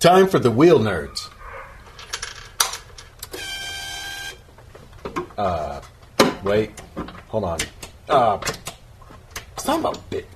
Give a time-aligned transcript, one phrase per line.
[0.00, 1.28] Time for the wheel nerds.
[5.36, 5.80] Uh,
[6.44, 6.70] wait,
[7.26, 7.58] hold on.
[8.08, 8.38] Uh,
[9.56, 10.26] son of a bit.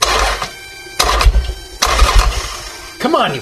[2.99, 3.41] Come on, you.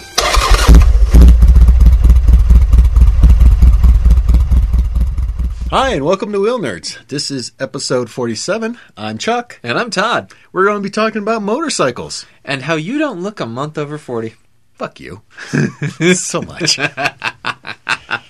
[5.70, 6.98] Hi, and welcome to Wheel Nerds.
[7.06, 8.76] This is episode 47.
[8.94, 9.58] I'm Chuck.
[9.62, 10.32] And I'm Todd.
[10.52, 12.26] We're going to be talking about motorcycles.
[12.44, 14.34] And how you don't look a month over 40.
[14.80, 15.20] Fuck you.
[16.14, 16.78] so much.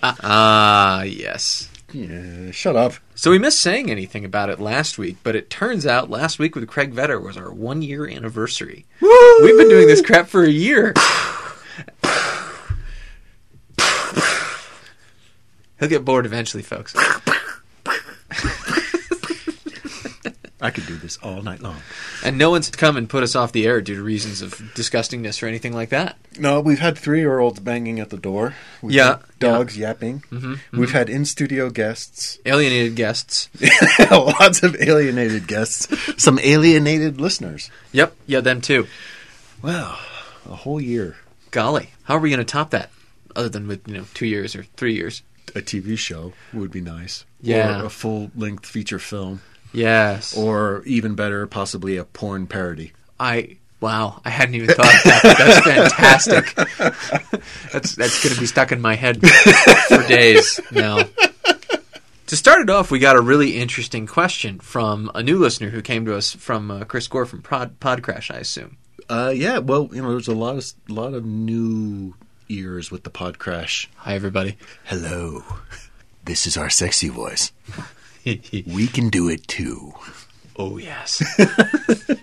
[0.03, 1.71] Ah, yes.
[1.93, 2.95] Yeah, shut up.
[3.15, 6.57] So we missed saying anything about it last week, but it turns out last week
[6.57, 8.85] with Craig Vetter was our one year anniversary.
[9.01, 10.93] We've been doing this crap for a year.
[15.79, 16.97] He'll get bored eventually, folks.
[20.63, 21.77] I could do this all night long.
[22.25, 25.43] And no one's come and put us off the air due to reasons of disgustingness
[25.43, 26.19] or anything like that.
[26.39, 28.55] No, we've had three year olds banging at the door.
[28.83, 30.21] We've Yeah, had dogs yapping.
[30.31, 32.39] Mm-hmm, We've had in studio guests.
[32.45, 33.49] Alienated guests.
[34.11, 35.89] Lots of alienated guests.
[36.23, 37.71] Some alienated listeners.
[37.93, 38.87] Yep, yeah, them too.
[39.63, 39.99] Wow,
[40.49, 41.17] a whole year.
[41.51, 42.91] Golly, how are we going to top that?
[43.35, 45.23] Other than with you know two years or three years.
[45.55, 47.25] A TV show would be nice.
[47.41, 47.81] Yeah.
[47.83, 49.41] Or a full length feature film.
[49.73, 50.37] Yes.
[50.37, 52.93] Or even better, possibly a porn parody.
[53.19, 55.23] I wow, I hadn't even thought of that.
[55.39, 56.55] That's fantastic.
[57.73, 59.21] that's that's going to be stuck in my head
[59.89, 61.05] for days now.
[62.27, 65.83] To start it off, we got a really interesting question from a new listener who
[65.83, 68.77] came to us from uh, Chris Gore from Pod, Podcrash, I assume.
[69.09, 72.15] Uh, yeah, well, you know, there's a lot of lot of new
[72.49, 73.89] ears with the pod crash.
[73.97, 74.57] Hi, everybody.
[74.85, 75.43] Hello,
[76.25, 77.51] this is our sexy voice.
[78.67, 79.93] We can do it too.
[80.57, 81.23] oh yes.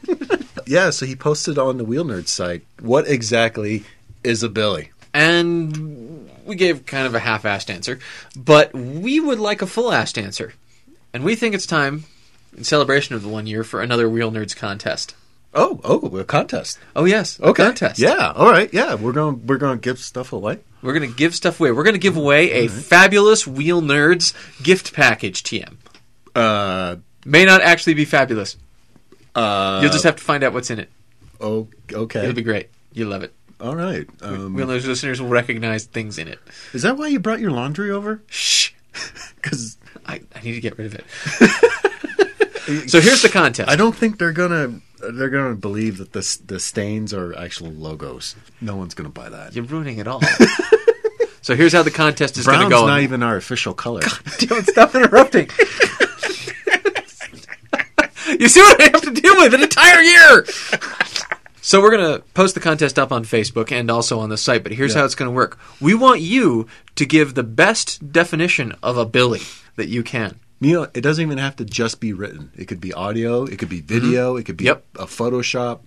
[0.67, 2.61] Yeah, so he posted on the Wheel Nerd site.
[2.81, 3.85] What exactly
[4.23, 4.91] is a Billy?
[5.13, 7.99] and we gave kind of a half-assed answer,
[8.35, 10.53] but we would like a full-assed answer,
[11.13, 12.03] and we think it's time,
[12.55, 15.15] in celebration of the one year, for another Wheel Nerds contest.
[15.53, 16.77] Oh, oh, a contest.
[16.95, 17.99] Oh yes, a contest.
[17.99, 18.71] Yeah, all right.
[18.71, 20.59] Yeah, we're going we're going to give stuff away.
[20.83, 21.71] We're going to give stuff away.
[21.71, 25.77] We're going to give away a fabulous Wheel Nerds gift package, TM.
[26.37, 28.57] Uh May not actually be fabulous.
[29.35, 30.89] uh You'll just have to find out what's in it.
[31.41, 32.21] oh, okay.
[32.21, 32.69] It'll be great.
[32.93, 33.33] You'll love it.
[33.59, 34.07] all right.
[34.21, 36.39] Um, Wheel Nerds listeners will recognize things in it.
[36.73, 38.21] is that why you brought your laundry over?
[38.27, 38.71] Shh.
[39.41, 41.05] Cuz I, I need to get rid of it.
[42.89, 43.69] so here's the contest.
[43.69, 47.71] I don't think they're going to they're to believe that the the stains are actual
[47.71, 48.35] logos.
[48.61, 49.55] No one's going to buy that.
[49.55, 50.21] You're ruining it all.
[51.41, 52.87] so here's how the contest is going to go.
[52.87, 54.01] not even our official color.
[54.39, 55.49] Don't stop interrupting.
[58.39, 60.45] You see what I have to deal with an entire year.
[61.59, 64.63] So we're going to post the contest up on Facebook and also on the site,
[64.63, 64.99] but here's Yeah.
[64.99, 65.59] how it's going to work.
[65.81, 66.65] We want you
[66.95, 69.41] to give the best definition of a Billy
[69.75, 70.39] that you can.
[70.61, 72.51] You know, it doesn't even have to just be written.
[72.55, 74.85] It could be audio, it could be video, it could be Yep.
[74.97, 75.79] a Photoshop.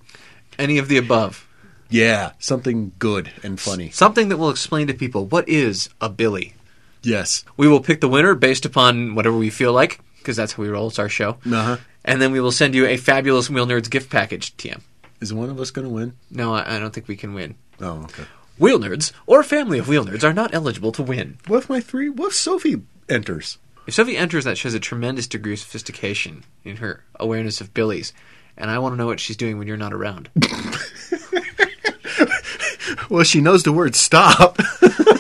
[0.59, 1.49] Any of the above.
[1.89, 3.89] Yeah, something good and funny.
[3.91, 6.56] Something that will explain to people what is a Billy.
[7.03, 7.43] Yes.
[7.56, 10.69] We will pick the winner based upon whatever we feel like, because that's how we
[10.69, 10.89] roll.
[10.89, 11.39] It's our show.
[11.50, 11.78] Uh-huh.
[12.05, 14.81] And then we will send you a fabulous Wheel Nerds gift package, TM.
[15.21, 16.15] Is one of us going to win?
[16.31, 17.56] No, I, I don't think we can win.
[17.81, 18.25] Oh, okay.
[18.59, 21.39] Wheel Nerds or a family of Wheel Nerds are not eligible to win.
[21.47, 22.09] What if my three?
[22.09, 23.59] What if Sophie enters?
[23.87, 28.12] If Sophie enters, that shows a tremendous degree of sophistication in her awareness of Billy's.
[28.56, 30.28] And I want to know what she's doing when you're not around.
[33.10, 34.56] Well, she knows the word stop.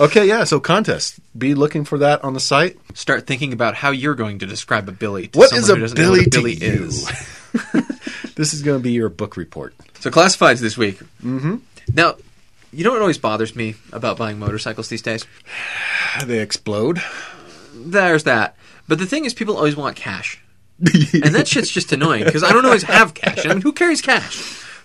[0.00, 0.44] okay, yeah.
[0.44, 1.18] So contest.
[1.36, 2.78] Be looking for that on the site.
[2.94, 5.28] Start thinking about how you're going to describe a Billy.
[5.28, 6.84] To What someone is a who doesn't know Billy what a to Billy you?
[6.84, 7.10] is.
[8.38, 9.74] This is going to be your book report.
[9.98, 11.00] So classifieds this week.
[11.24, 11.56] Mm-hmm.
[11.92, 12.14] Now,
[12.72, 15.26] you know what always bothers me about buying motorcycles these days?
[16.24, 17.02] They explode.
[17.74, 18.56] There's that.
[18.86, 20.40] But the thing is, people always want cash.
[20.80, 23.44] and that shit's just annoying because I don't always have cash.
[23.44, 24.36] I mean, who carries cash?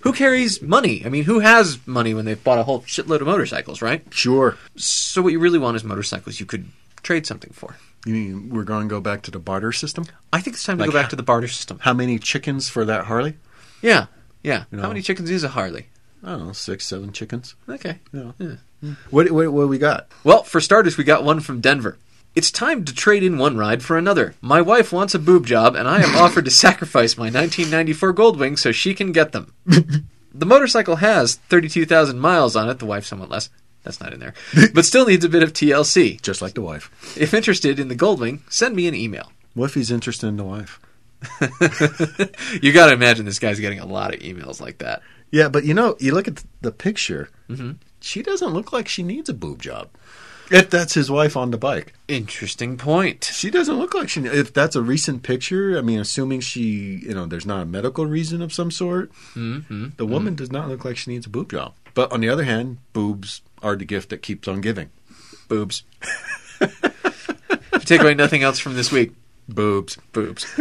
[0.03, 1.01] Who carries money?
[1.05, 4.03] I mean, who has money when they've bought a whole shitload of motorcycles, right?
[4.11, 4.57] Sure.
[4.75, 6.65] So what you really want is motorcycles you could
[7.03, 7.77] trade something for.
[8.05, 10.05] You mean we're going to go back to the barter system?
[10.33, 11.79] I think it's time to Like go back to the barter system.
[11.79, 13.35] How many chickens for that Harley?
[13.81, 14.07] Yeah,
[14.43, 14.65] yeah.
[14.71, 14.87] How know.
[14.89, 15.87] many chickens is a Harley?
[16.21, 17.55] I don't know, six, seven chickens.
[17.69, 17.99] Okay.
[18.11, 18.31] Yeah.
[19.09, 20.07] What, what, what we got?
[20.25, 21.97] Well, for starters, we got one from Denver.
[22.35, 24.33] It's time to trade in one ride for another.
[24.41, 28.57] My wife wants a boob job, and I have offered to sacrifice my 1994 Goldwing
[28.57, 29.53] so she can get them.
[29.65, 33.49] the motorcycle has 32,000 miles on it, the wife somewhat less.
[33.83, 34.33] That's not in there.
[34.73, 36.19] But still needs a bit of TLC.
[36.21, 36.89] Just like the wife.
[37.19, 39.31] If interested in the Goldwing, send me an email.
[39.53, 40.79] What if he's interested in the wife?
[42.61, 45.01] You got to imagine this guy's getting a lot of emails like that.
[45.31, 47.29] Yeah, but you know, you look at the picture.
[47.49, 47.77] Mhm.
[48.01, 49.89] she doesn't look like she needs a boob job.
[50.53, 53.23] If that's his wife on the bike, Interesting point.
[53.25, 54.21] she doesn't look like she.
[54.21, 58.05] If that's a recent picture, I mean, assuming she, you know, there's not a medical
[58.05, 59.89] reason of some sort, Mm-hmm.
[59.97, 61.73] the woman does not look like she needs a boob job.
[61.95, 64.89] But on the other hand, boobs are the gift that keeps on giving.
[65.47, 65.83] Boobs.
[67.85, 69.11] take away nothing else from this week,
[69.49, 69.97] Boobs.
[70.13, 70.45] boobs.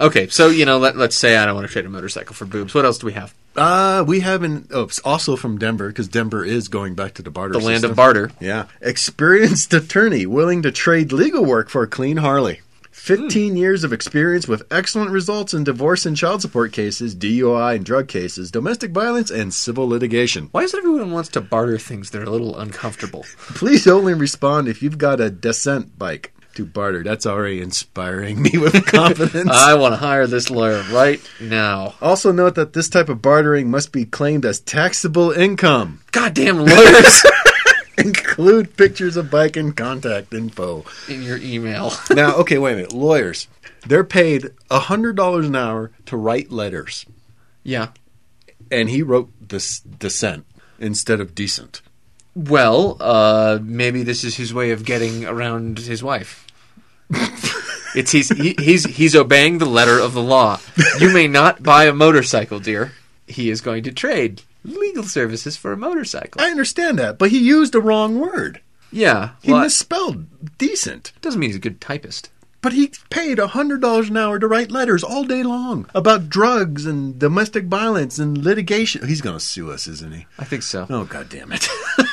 [0.00, 2.44] okay, so you know, let, let's say I don't want to trade a motorcycle for
[2.44, 2.74] boobs.
[2.74, 3.34] What else do we have?
[3.56, 4.68] Uh, we haven't.
[4.72, 7.52] Oh, it's also from Denver because Denver is going back to the barter.
[7.52, 8.30] The land of barter.
[8.40, 12.60] Yeah, experienced attorney willing to trade legal work for a clean Harley.
[12.98, 17.84] 15 years of experience with excellent results in divorce and child support cases, DUI and
[17.84, 20.48] drug cases, domestic violence, and civil litigation.
[20.50, 23.24] Why is it everyone wants to barter things that are a little uncomfortable?
[23.54, 27.04] Please only respond if you've got a descent bike to barter.
[27.04, 29.50] That's already inspiring me with confidence.
[29.52, 31.94] I want to hire this lawyer right now.
[32.02, 36.00] also note that this type of bartering must be claimed as taxable income.
[36.10, 37.22] Goddamn lawyers
[37.98, 40.84] Include pictures of bike and contact info.
[41.08, 41.92] in your email.
[42.10, 42.92] now, okay, wait a minute.
[42.92, 43.48] Lawyers,
[43.86, 47.06] they're paid $100 an hour to write letters.
[47.62, 47.88] Yeah.
[48.70, 50.44] And he wrote this dissent
[50.78, 51.82] instead of decent.
[52.34, 56.46] Well, uh, maybe this is his way of getting around his wife.
[57.94, 60.60] It's he's he, he's he's obeying the letter of the law.
[61.00, 62.92] You may not buy a motorcycle, dear.
[63.26, 66.40] He is going to trade legal services for a motorcycle.
[66.40, 68.60] I understand that, but he used a wrong word.
[68.90, 70.26] Yeah, He well, misspelled
[70.56, 71.12] decent.
[71.20, 72.30] doesn't mean he's a good typist.
[72.60, 77.16] But he paid $100 an hour to write letters all day long about drugs and
[77.18, 79.06] domestic violence and litigation.
[79.06, 80.26] He's going to sue us, isn't he?
[80.38, 80.86] I think so.
[80.90, 81.68] Oh, God damn it.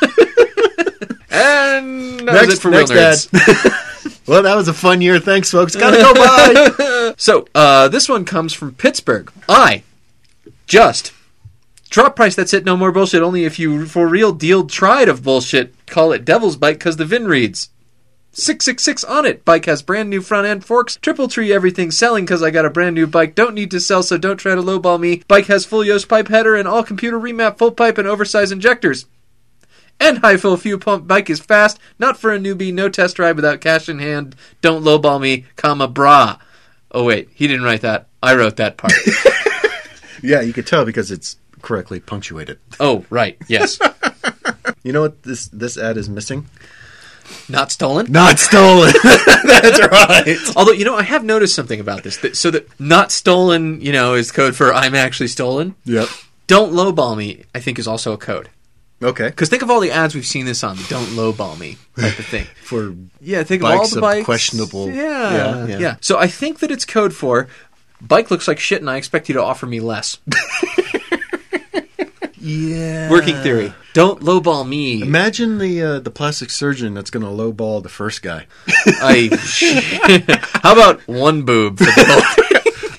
[1.38, 3.30] And that was it for Real Nerds.
[4.28, 5.20] well, that was a fun year.
[5.20, 5.76] Thanks, folks.
[5.76, 6.14] Gotta go.
[6.14, 6.92] Bye.
[7.18, 9.32] So, uh, this one comes from Pittsburgh.
[9.48, 9.84] I
[10.68, 11.14] just
[11.90, 12.36] drop price.
[12.36, 12.66] That's it.
[12.66, 13.22] No more bullshit.
[13.22, 15.74] Only if you for real deal tried of bullshit.
[15.86, 17.70] Call it Devil's Bike because the VIN reads.
[18.34, 19.46] 666 on it.
[19.46, 20.98] Bike has brand new front end forks.
[20.98, 23.34] Triple tree everything selling because I got a brand new bike.
[23.34, 25.24] Don't need to sell, so don't try to lowball me.
[25.30, 29.06] Bike has full Yost pipe header and all computer remap full pipe and oversized injectors.
[30.00, 31.80] And high fill fuel pump bike is fast.
[31.98, 32.74] Not for a newbie.
[32.74, 34.36] No test drive without cash in hand.
[34.62, 36.38] Don't lowball me, comma bra.
[36.92, 38.08] Oh wait, he didn't write that.
[38.22, 38.94] I wrote that part.
[40.24, 42.60] yeah, you could tell because it's correctly punctuated.
[42.80, 43.80] oh right, yes.
[44.84, 46.46] You know what this this ad is missing?
[47.50, 48.12] Not stolen.
[48.12, 48.94] Not stolen.
[49.04, 50.38] That's right.
[50.56, 52.18] Although you know, I have noticed something about this.
[52.18, 55.74] That, so that not stolen, you know, is code for I'm actually stolen.
[55.86, 56.08] Yep.
[56.46, 57.46] Don't lowball me.
[57.56, 58.50] I think is also a code.
[59.04, 59.28] Okay.
[59.28, 60.78] Because think of all the ads we've seen this on.
[60.78, 62.46] The don't lowball me type of thing.
[62.64, 64.26] For Yeah, think of all the of bikes.
[64.26, 65.96] questionable- Yeah, Yeah, yeah, yeah.
[66.02, 67.48] So I think that it's code for
[68.02, 70.18] bike looks like shit, and I expect you to offer me less.
[72.38, 73.74] yeah, Working theory.
[73.94, 75.02] Don't lowball me.
[75.02, 78.46] Imagine the uh, the plastic surgeon that's going to lowball the first guy.
[78.68, 79.30] I.
[80.64, 82.45] How about one boob for the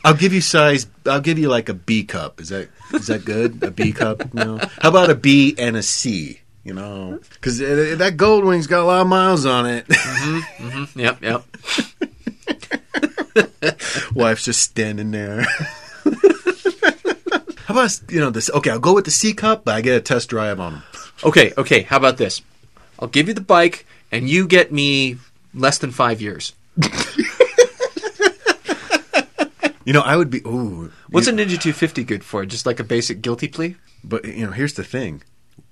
[0.07, 0.87] I'll give you size.
[1.05, 2.41] I'll give you like a B cup.
[2.41, 3.61] Is that is that good?
[3.65, 4.33] A B cup?
[4.33, 4.59] No.
[4.81, 6.41] How about a B and a C?
[6.63, 9.89] You know, because uh, uh, that Goldwing's got a lot of miles on it.
[9.89, 11.01] Mm-hmm, mm-hmm.
[11.01, 11.45] Yep, yep.
[14.15, 15.43] Wife's just standing there.
[17.67, 18.49] How about you know this?
[18.51, 20.83] Okay, I'll go with the C cup, but I get a test drive on them.
[21.25, 21.83] Okay, okay.
[21.83, 22.43] How about this?
[23.01, 25.19] I'll give you the bike, and you get me
[25.53, 26.53] less than five years.
[29.87, 30.41] You know, I would be.
[30.47, 32.45] Ooh, What's you- a Ninja 250 good for?
[32.45, 33.77] Just like a basic guilty plea?
[34.05, 35.23] But you know, here's the thing: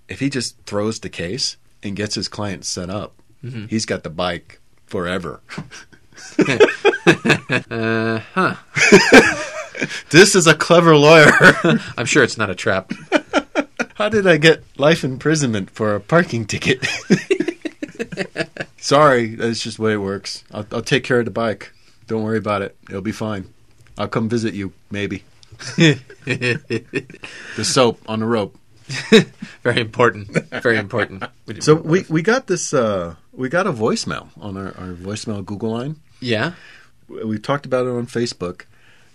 [0.08, 3.12] if he just throws the case and gets his client set up,
[3.44, 3.66] Mm-hmm.
[3.66, 5.42] he's got the bike forever.
[7.70, 8.54] Uh huh.
[10.10, 11.32] This is a clever lawyer.
[11.98, 12.92] I'm sure it's not a trap.
[13.94, 16.86] How did I get life imprisonment for a parking ticket?
[18.78, 20.44] Sorry, that's just the way it works.
[20.52, 21.72] I'll, I'll take care of the bike.
[22.06, 22.76] Don't worry about it.
[22.88, 23.52] It'll be fine.
[23.98, 25.24] I'll come visit you, maybe.
[26.26, 28.58] The soap on the rope.
[29.62, 30.28] Very important.
[30.62, 31.24] Very important.
[31.60, 32.74] So we, we got this.
[32.74, 35.96] Uh, we got a voicemail on our, our voicemail Google line.
[36.20, 36.52] yeah.
[37.06, 38.62] We talked about it on Facebook.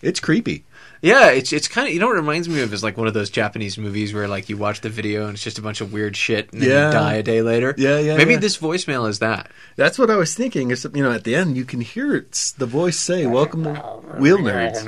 [0.02, 0.64] It's creepy.
[1.02, 3.08] Yeah, it's it's kind of you know what it reminds me of is like one
[3.08, 5.80] of those Japanese movies where like you watch the video and it's just a bunch
[5.80, 6.88] of weird shit and then Yeah.
[6.88, 7.74] you die a day later.
[7.78, 8.40] Yeah, yeah, Maybe yeah.
[8.40, 9.50] this voicemail is that.
[9.78, 10.72] That's what I was thinking.
[10.72, 13.74] Except you know, at the end you can hear it's the voice say, "Welcome to
[14.18, 14.86] Wheel Nerds."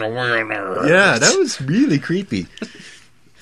[0.90, 2.48] Yeah, that was really creepy.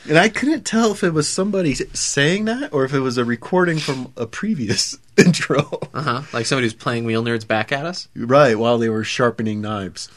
[0.07, 3.25] And I couldn't tell if it was somebody saying that or if it was a
[3.25, 5.79] recording from a previous intro.
[5.93, 6.21] Uh huh.
[6.33, 8.07] Like somebody who's playing Wheel Nerds back at us.
[8.15, 10.09] Right, while they were sharpening knives.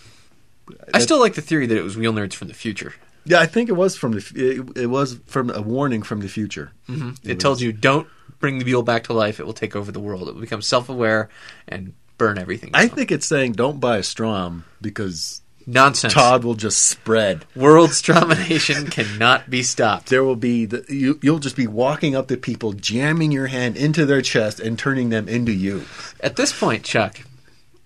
[0.95, 2.95] I still like the theory that it was Wheel Nerds from the future.
[3.25, 4.33] Yeah, I think it was from the.
[4.35, 6.73] It, it was from a warning from the future.
[6.89, 7.29] Mm-hmm.
[7.29, 8.09] It tells you don't
[8.41, 9.39] bring the mule back to life.
[9.39, 10.29] It will take over the world.
[10.29, 11.29] It will become self-aware
[11.69, 12.71] and burn everything.
[12.75, 16.13] I think it's saying don't buy a Strom because nonsense.
[16.13, 17.45] Todd will just spread.
[17.55, 20.09] World Stromination cannot be stopped.
[20.09, 21.19] There will be the, you.
[21.23, 25.11] You'll just be walking up to people, jamming your hand into their chest, and turning
[25.11, 25.85] them into you.
[26.21, 27.21] At this point, Chuck,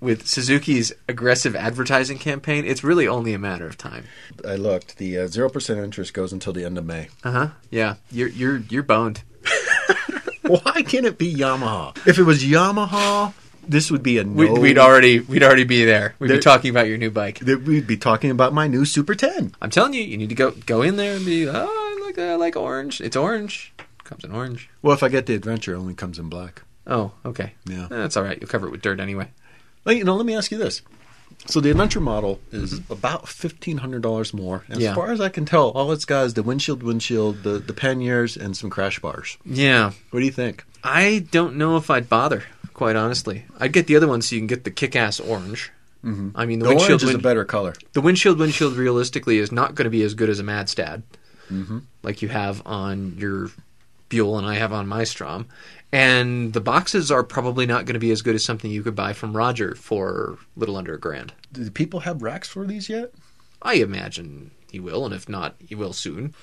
[0.01, 4.05] with Suzuki's aggressive advertising campaign, it's really only a matter of time.
[4.47, 4.99] I looked.
[4.99, 7.09] The uh, zero percent interest goes until the end of May.
[7.25, 7.49] Uh huh.
[7.71, 9.23] Yeah, you're you're you're boned.
[10.43, 11.97] Why can't it be Yamaha?
[12.07, 13.33] If it was Yamaha,
[13.67, 14.53] this would be a no.
[14.55, 16.15] We'd, we'd already we'd already be there.
[16.19, 17.41] We'd There- be talking about your new bike.
[17.41, 19.53] that We'd be talking about my new Super Ten.
[19.61, 21.49] I'm telling you, you need to go go in there and be.
[21.49, 22.19] Oh, I like.
[22.19, 23.01] I like orange.
[23.01, 23.73] It's orange.
[24.05, 24.71] Comes in orange.
[24.83, 26.63] Well, if I get the Adventure, it only comes in black.
[26.87, 27.55] Oh, okay.
[27.65, 27.89] Yeah.
[27.91, 28.39] that's all right.
[28.41, 29.29] You'll cover it with dirt anyway.
[29.87, 30.83] Well, you know, let me ask you this.
[31.47, 34.65] So the Adventure model is about fifteen hundred dollars more.
[34.69, 34.81] And Mm-hmm.
[34.81, 34.91] Yeah.
[34.91, 37.73] As far as I can tell, all it's got is the windshield, windshield, the the
[37.73, 39.39] panniers, and some crash bars.
[39.47, 40.65] Yeah, What do you think?
[40.85, 42.43] I don't know if I'd bother.
[42.75, 45.71] Quite honestly, I'd get the other one so you can get the kick-ass orange.
[46.05, 46.31] Mm-hmm.
[46.35, 47.75] I mean, the, The windshield orange is a better color.
[47.95, 51.03] the windshield windshield realistically is not going to be as good as a Madstad,
[51.51, 51.79] Mm-hmm.
[52.03, 53.51] like you have on your
[54.09, 55.47] Buell and I have on my Strom.
[55.93, 58.97] And the boxes are probably not going to be as good as something you could
[58.97, 61.33] buy from Roger for a little under a grand.
[61.53, 63.13] Do people have racks for these yet?
[63.63, 66.35] I imagine he will, and if not, he will soon.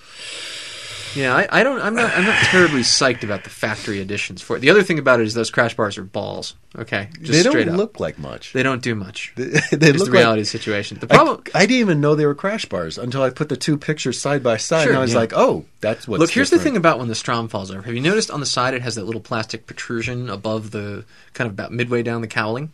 [1.15, 1.79] Yeah, I, I don't.
[1.82, 2.15] I'm not.
[2.17, 4.60] I'm not terribly psyched about the factory editions for it.
[4.62, 6.55] The other thing about it is those crash bars are balls.
[6.75, 7.77] Okay, just they straight don't up.
[7.77, 8.51] look like much.
[8.53, 9.32] they don't do much.
[9.38, 9.46] They,
[9.77, 10.38] they the look reality like.
[10.39, 10.98] of the situation.
[11.00, 11.43] The problem.
[11.53, 14.41] I didn't even know they were crash bars until I put the two pictures side
[14.41, 15.20] by side, Sure, and I was yeah.
[15.20, 17.84] like, "Oh, that's what." Look, here's the thing about when the Strom falls over.
[17.84, 21.48] Have you noticed on the side it has that little plastic protrusion above the kind
[21.48, 22.72] of about midway down the cowling?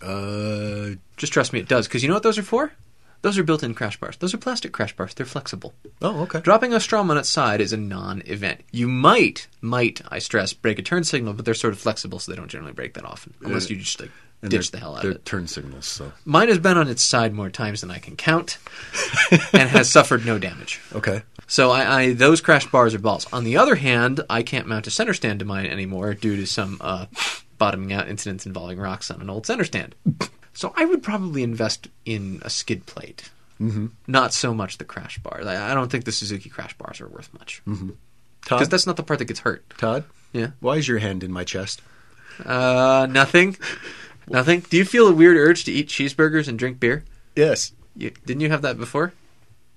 [0.00, 1.88] Uh, Just trust me, it does.
[1.88, 2.72] Because you know what those are for?
[3.22, 4.16] Those are built-in crash bars.
[4.16, 5.12] Those are plastic crash bars.
[5.14, 5.74] They're flexible.
[6.02, 6.40] oh, okay.
[6.40, 8.60] Dropping a Strom on its side is a non-event.
[8.70, 12.30] You might, might, I stress, break a turn signal, but they're sort of flexible, so
[12.30, 14.10] they don't generally break that often, unless you just like
[14.40, 15.24] And ditch the hell out of it.
[15.24, 18.58] turn signals, so Mine has been on its side more times than I can count,
[19.52, 20.80] and has suffered no damage.
[20.94, 21.22] okay.
[21.48, 23.26] So I, I those crash bars are balls.
[23.32, 26.46] On the other hand, I can't mount a center stand to mine anymore due to
[26.46, 27.06] some uh,
[27.56, 29.94] bottoming out incidents involving rocks on an old center stand.
[30.52, 33.86] So I would probably invest in a skid plate, mm-hmm.
[34.06, 35.46] not so much the crash bars.
[35.46, 37.92] I, I don't think the Suzuki crash bars are worth much because
[38.44, 39.64] Todd, that's not the part that gets hurt.
[39.78, 40.50] Todd, Yeah.
[40.60, 41.80] why is your hand in my chest?
[42.44, 43.56] Uh, nothing,
[44.28, 44.60] nothing.
[44.68, 47.04] Do you feel a weird urge to eat cheeseburgers and drink beer?
[47.36, 47.72] Yes.
[47.96, 49.12] You, didn't you have that before?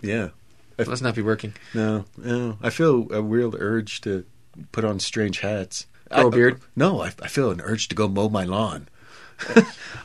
[0.02, 0.30] Yeah.
[0.78, 1.54] It must not be working.
[1.76, 2.58] No, no.
[2.62, 4.26] I feel a weird urge to
[4.72, 5.86] put on strange hats.
[6.10, 6.62] Grow a I- beard?
[6.76, 8.88] No, I, I feel an urge to go mow my lawn.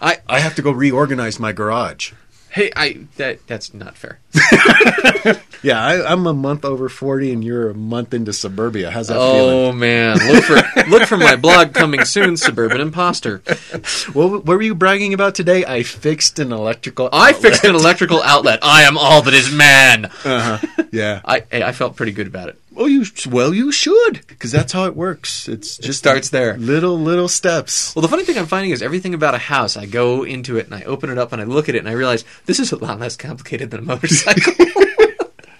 [0.00, 2.12] I I have to go reorganize my garage.
[2.50, 4.18] hey I that that's not fair.
[5.62, 8.90] Yeah, I, I'm a month over forty, and you're a month into suburbia.
[8.90, 13.38] How's that Oh man, look for look for my blog coming soon, Suburban Imposter.
[13.38, 14.30] feeling?
[14.32, 15.64] What, what were you bragging about today?
[15.64, 17.08] I fixed an electrical.
[17.12, 18.60] I fixed an electrical outlet.
[18.62, 20.04] I am all that is man.
[20.24, 20.58] Uh-huh.
[20.92, 21.20] Yeah.
[21.24, 22.60] I I felt pretty good about it.
[22.76, 25.48] Well, you well you should because that's how it works.
[25.48, 26.56] It's just starts there.
[26.58, 27.96] Little little steps.
[27.96, 29.76] Well, the funny thing I'm finding is everything about a house.
[29.78, 31.88] I go into it and I open it up and I look at it and
[31.88, 34.52] I realize this is a lot less complicated than a motorcycle.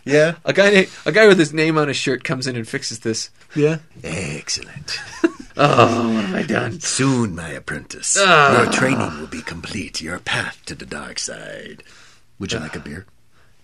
[0.09, 0.37] Yeah.
[0.45, 3.31] a guy a guy with his name on his shirt comes in and fixes this.
[3.57, 3.79] Yeah.
[4.05, 5.01] Excellent.
[5.59, 6.81] Oh, what have I done?
[6.81, 8.63] Soon, my apprentice, Ah.
[8.63, 10.03] your training will be complete.
[10.03, 11.83] Your path to the dark side.
[12.39, 13.07] Would you like a beer?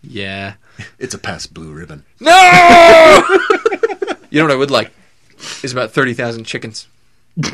[0.03, 0.55] Yeah.
[0.99, 2.05] It's a Pabst Blue Ribbon.
[2.21, 2.31] No.
[4.31, 4.91] you know what I would like
[5.63, 6.87] is about thirty thousand chickens.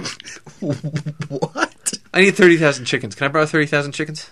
[0.61, 1.95] What?
[2.13, 3.15] I need thirty thousand chickens.
[3.15, 4.31] Can I borrow thirty thousand chickens?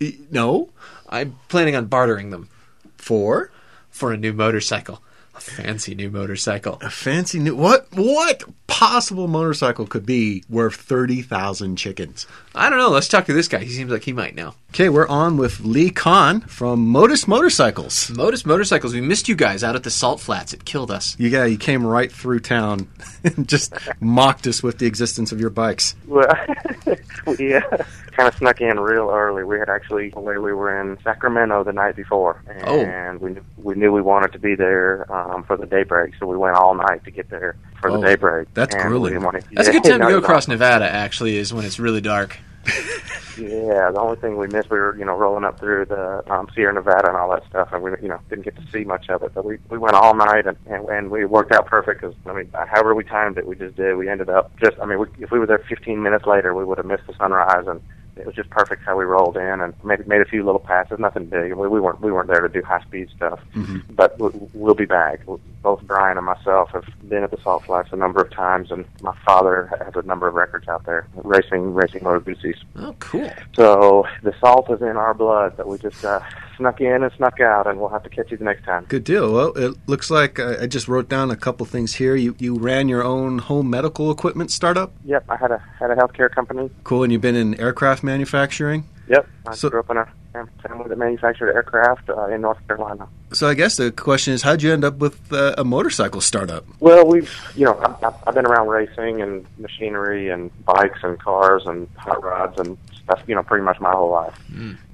[0.00, 0.70] E- No.
[1.08, 2.48] I'm planning on bartering them
[2.96, 3.50] For
[3.90, 5.02] for a new motorcycle,
[5.36, 6.78] a fancy new motorcycle.
[6.80, 7.86] a fancy new what?
[7.92, 12.26] What possible motorcycle could be worth thirty thousand chickens?
[12.54, 12.90] I don't know.
[12.90, 13.58] Let's talk to this guy.
[13.64, 14.54] He seems like he might know.
[14.70, 18.10] Okay, we're on with Lee Conn from Motus Motorcycles.
[18.10, 18.92] Motus Motorcycles.
[18.92, 20.52] We missed you guys out at the Salt Flats.
[20.52, 21.16] It killed us.
[21.18, 22.88] You yeah, you came right through town
[23.22, 25.94] and just mocked us with the existence of your bikes.
[26.06, 26.26] Well,
[27.38, 27.60] we uh,
[28.12, 29.44] kind of snuck in real early.
[29.44, 32.80] We had actually, where we were in Sacramento the night before, Oh.
[32.80, 36.26] and we knew, we knew we wanted to be there um, for the daybreak, so
[36.26, 38.48] we went all night to get there for Oh, the daybreak.
[38.54, 39.12] that's and grueling.
[39.14, 40.84] didn't want to- That's a good time to go across Nevada.
[40.90, 42.38] Actually, is when it's really dark.
[43.36, 46.46] Yeah, the only thing we missed, we were you know rolling up through the um,
[46.54, 49.08] Sierra Nevada and all that stuff, and we you know didn't get to see much
[49.10, 49.32] of it.
[49.34, 52.32] But we we went all night, and and, and we worked out perfect because I
[52.32, 53.96] mean, however we timed it, we just did.
[53.96, 56.64] We ended up just I mean, we, if we were there 15 minutes later, we
[56.64, 57.80] would have missed the sunrise, and
[58.16, 60.98] it was just perfect how we rolled in and made made a few little passes,
[60.98, 61.52] nothing big.
[61.54, 63.92] We, we weren't we weren't there to do high speed stuff, Mm-hmm.
[63.94, 65.20] but we, we'll be back.
[65.62, 68.84] Both Brian and myself have been at the Salt Flats a number of times, and
[69.00, 72.22] my father has a number of records out there racing racing motor.
[72.76, 73.30] Oh, cool.
[73.54, 76.20] So the salt is in our blood, but we just uh,
[76.56, 78.84] snuck in and snuck out, and we'll have to catch you the next time.
[78.88, 79.32] Good deal.
[79.32, 82.14] Well, it looks like I, I just wrote down a couple things here.
[82.16, 84.92] You you ran your own home medical equipment startup.
[85.04, 86.70] Yep, I had a had a healthcare company.
[86.84, 87.02] Cool.
[87.04, 88.84] And you've been in aircraft manufacturing.
[89.08, 90.08] Yep, I So- grew up in a
[90.66, 93.06] family that manufactured aircraft uh, in North Carolina.
[93.32, 96.64] So I guess the question is, how'd you end up with uh, a motorcycle startup?
[96.80, 101.18] Well, we've you know I- I- I've been around racing and machinery and bikes and
[101.20, 103.22] cars and hot rods and stuff.
[103.26, 104.34] You know, pretty much my whole life.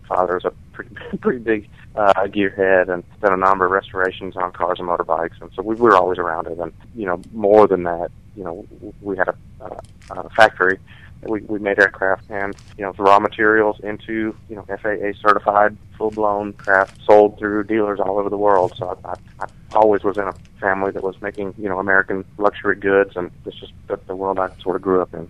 [0.08, 4.78] Father's a pretty pretty big uh, gearhead and done a number of restorations on cars
[4.78, 6.58] and motorbikes, and so we were always around it.
[6.58, 8.66] And you know, more than that, you know,
[9.00, 10.78] we had a, uh, a factory.
[11.22, 15.76] We, we made aircraft and you know the raw materials into you know FAA certified
[15.98, 18.72] full blown craft sold through dealers all over the world.
[18.78, 22.24] So I, I, I always was in a family that was making you know American
[22.38, 25.28] luxury goods, and this is the, the world I sort of grew up in.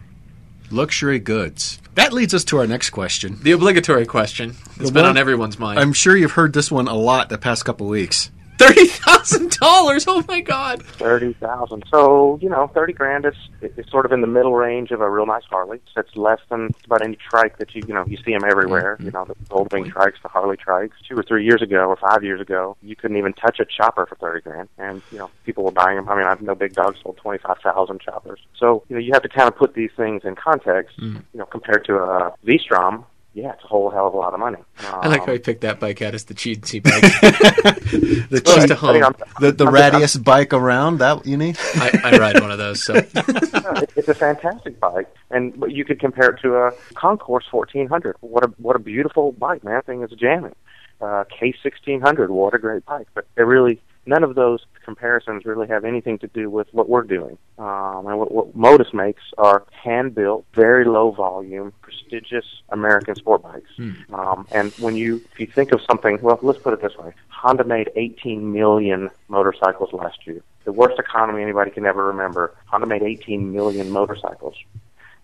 [0.70, 1.80] Luxury goods.
[1.96, 3.38] That leads us to our next question.
[3.42, 4.50] The obligatory question.
[4.76, 5.80] It's The been one- on everyone's mind.
[5.80, 8.30] I'm sure you've heard this one a lot the past couple weeks.
[8.60, 10.04] Thirty thousand dollars.
[10.06, 10.82] Oh my god.
[10.82, 11.84] Thirty thousand.
[11.90, 15.08] So you know, thirty grand is is sort of in the middle range of a
[15.08, 15.80] real nice Harley.
[15.94, 18.96] So it's less than about any trike that you you know you see them everywhere.
[18.96, 19.06] Mm-hmm.
[19.06, 20.92] You know, the gold wing trikes, the Harley trikes.
[21.08, 24.04] Two or three years ago, or five years ago, you couldn't even touch a chopper
[24.04, 26.08] for thirty grand, and you know people were buying them.
[26.08, 28.40] I mean, I've no Big Dog sold twenty five thousand choppers.
[28.58, 30.98] So you know you have to kind of put these things in context.
[30.98, 31.20] Mm-hmm.
[31.32, 33.06] You know, compared to a V-Strom.
[33.32, 34.58] Yeah, it's a whole hell of a lot of money.
[34.80, 37.80] I like Um, how he picked that bike out as the cheatsy bike.
[38.30, 39.02] The Close cheap- to home.
[39.04, 40.98] I'm- the, the I'm- rattiest bike around.
[40.98, 41.56] That you need?
[41.76, 46.00] I, I ride one of those, so Yeah, it's a fantastic bike, and you could
[46.00, 48.16] compare it to a Concourse 1400.
[48.20, 49.74] What a what a beautiful bike, man!
[49.74, 50.54] That thing is jamming.
[51.00, 53.06] Uh, K1600, what a great bike!
[53.14, 57.04] But they really none of those comparisons really have anything to do with what we're
[57.04, 57.38] doing.
[57.58, 63.42] Um, and what, what Motus makes are hand built, very low volume, prestigious American sport
[63.42, 63.70] bikes.
[64.12, 67.12] Um, and when you if you think of something, well, let's put it this way:
[67.28, 70.42] Honda made 18 million motorcycles last year.
[70.64, 72.54] The worst economy anybody can ever remember.
[72.66, 74.56] Honda made 18 million motorcycles,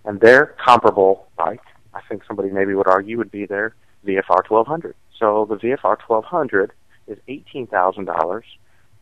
[0.04, 3.74] and their comparable bike, I think somebody maybe would argue, would be their
[4.06, 4.94] VFR 1200.
[5.18, 6.72] So the VFR 1200
[7.08, 8.42] is $18,000,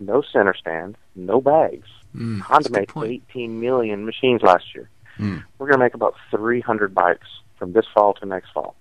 [0.00, 1.88] no center stand, no bags.
[2.14, 4.88] Mm, Honda made 18 million machines last year.
[5.16, 5.38] Hmm.
[5.58, 7.26] We're going to make about 300 bikes
[7.58, 8.74] from this fall to next fall.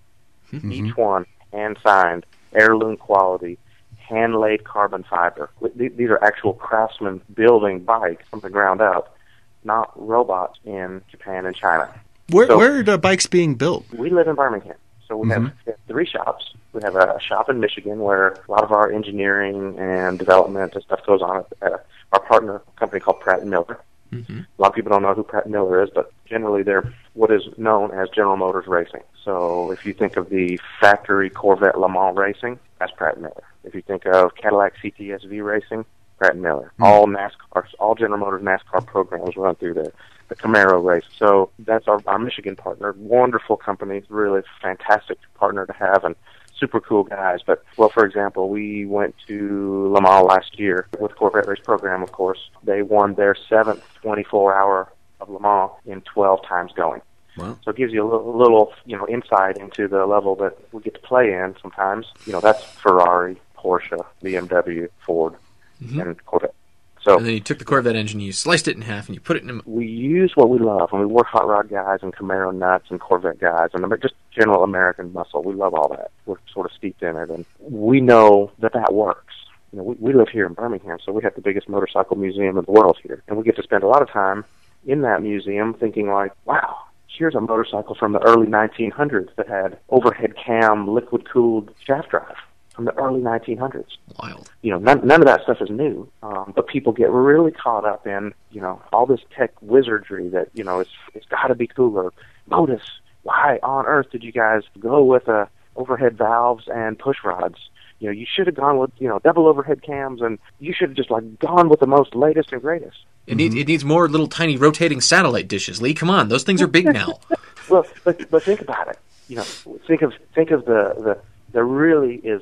[0.52, 0.71] Mm-hmm.
[0.71, 3.58] Each one hand signed, heirloom quality,
[3.97, 5.49] hand laid carbon fiber.
[5.76, 9.15] These are actual craftsmen building bikes from the ground up,
[9.63, 11.89] not robots in Japan and China.
[12.30, 13.86] Where So- where are the bikes being built?
[13.93, 14.76] We live in Birmingham,
[15.08, 16.54] so we, have, we have three shops.
[16.74, 20.84] We have a shop in Michigan where a lot of our engineering and development and
[20.84, 23.80] stuff goes on at, at our partner company called Pratt and Miller.
[24.12, 24.39] Mm-hmm.
[24.39, 27.32] A lot of people don't know who Pratt and Miller is, but generally they're what
[27.32, 29.02] is known as General Motors Racing.
[29.24, 33.44] So if you think of the factory Corvette Le Mans racing, that's Pratt and Miller.
[33.63, 35.86] If you think of Cadillac CTSV racing,
[36.18, 36.72] Pratt and Miller.
[36.80, 39.94] All NASCAR, all General Motors NASCAR programs run through there.
[40.34, 41.04] The Camaro race.
[41.17, 42.93] So that's our, our Michigan partner.
[42.98, 46.15] Wonderful company, really fantastic partner to have, and
[46.58, 47.41] super cool guys.
[47.46, 52.02] But well, for example, we went to Le Mans last year with Corvette Race Program.
[52.02, 54.91] Of course, they won their seventh 24-hour
[55.22, 57.02] of Le Mans in 12 times going.
[57.38, 57.58] Wow.
[57.63, 60.82] So it gives you a little, little, you know, insight into the level that we
[60.82, 61.56] get to play in.
[61.62, 65.36] Sometimes, you know, that's Ferrari, Porsche, BMW, Ford,
[65.82, 66.00] mm-hmm.
[66.00, 66.56] and Corvette.
[67.04, 69.20] So And then you took the Corvette engine, you sliced it in half, and you
[69.20, 69.62] put it in a.
[69.66, 73.00] we use what we love, and we work hot rod guys and Camaro nuts and
[73.00, 75.44] Corvette guys, and just general American muscle.
[75.44, 76.12] We love all that.
[76.26, 79.34] We're sort of steeped in it, and we know that that works.
[79.72, 82.58] You know, we, we live here in Birmingham, so we have the biggest motorcycle museum
[82.58, 84.46] in the world here, and we get to spend a lot of time
[84.86, 86.78] in that museum thinking like, wow.
[87.16, 92.38] Here's a motorcycle from the early 1900s that had overhead cam, liquid cooled shaft drive
[92.74, 93.86] from the early 1900s
[94.20, 94.52] Wild.
[94.62, 96.10] you know, none, none of that stuff is new.
[96.24, 100.50] Um, but people get really caught up in, you know, all this tech wizardry that,
[100.54, 102.12] you know, it's, it's got to be cooler.
[102.48, 102.82] Motus,
[103.24, 107.58] why on earth did you guys go with uh, overhead valves and push rods?
[108.00, 110.90] You know, you should have gone with, you know, double overhead cams and you should
[110.90, 112.98] have just like gone with the most latest and greatest.
[113.28, 115.82] It needs it needs more little tiny rotating satellite dishes.
[115.82, 117.20] Lee, come on, those things are big now.
[117.70, 119.00] Well, but but think about it.
[119.30, 119.44] You know,
[119.88, 121.18] think of think of the the
[121.54, 122.42] there really is.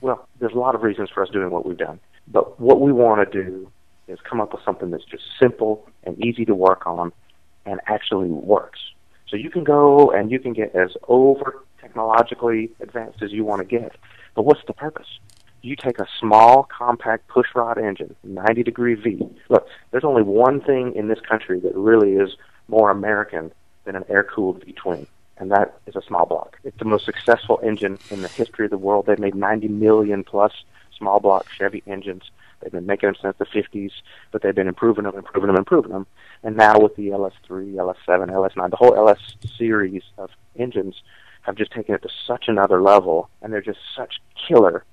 [0.00, 2.92] Well, there's a lot of reasons for us doing what we've done, but what we
[2.92, 3.70] want to do
[4.08, 7.12] is come up with something that's just simple and easy to work on,
[7.66, 8.80] and actually works.
[9.28, 13.60] So you can go and you can get as over technologically advanced as you want
[13.60, 13.96] to get.
[14.34, 15.06] But what's the purpose?
[15.62, 19.28] You take a small, compact pushrod engine, 90 degree V.
[19.48, 22.30] Look, there's only one thing in this country that really is
[22.68, 23.52] more American
[23.84, 25.06] than an air cooled V twin,
[25.40, 26.58] and that is a small block.
[26.64, 29.06] It's the most successful engine in the history of the world.
[29.06, 30.52] They've made 90 million plus
[30.96, 32.30] small block Chevy engines.
[32.60, 33.90] They've been making them since the 50s,
[34.32, 36.06] but they've been improving them, improving them, improving them.
[36.42, 39.18] And now with the LS3, LS7, LS9, the whole LS
[39.56, 41.02] series of engines
[41.42, 44.84] have just taken it to such another level, and they're just such killer.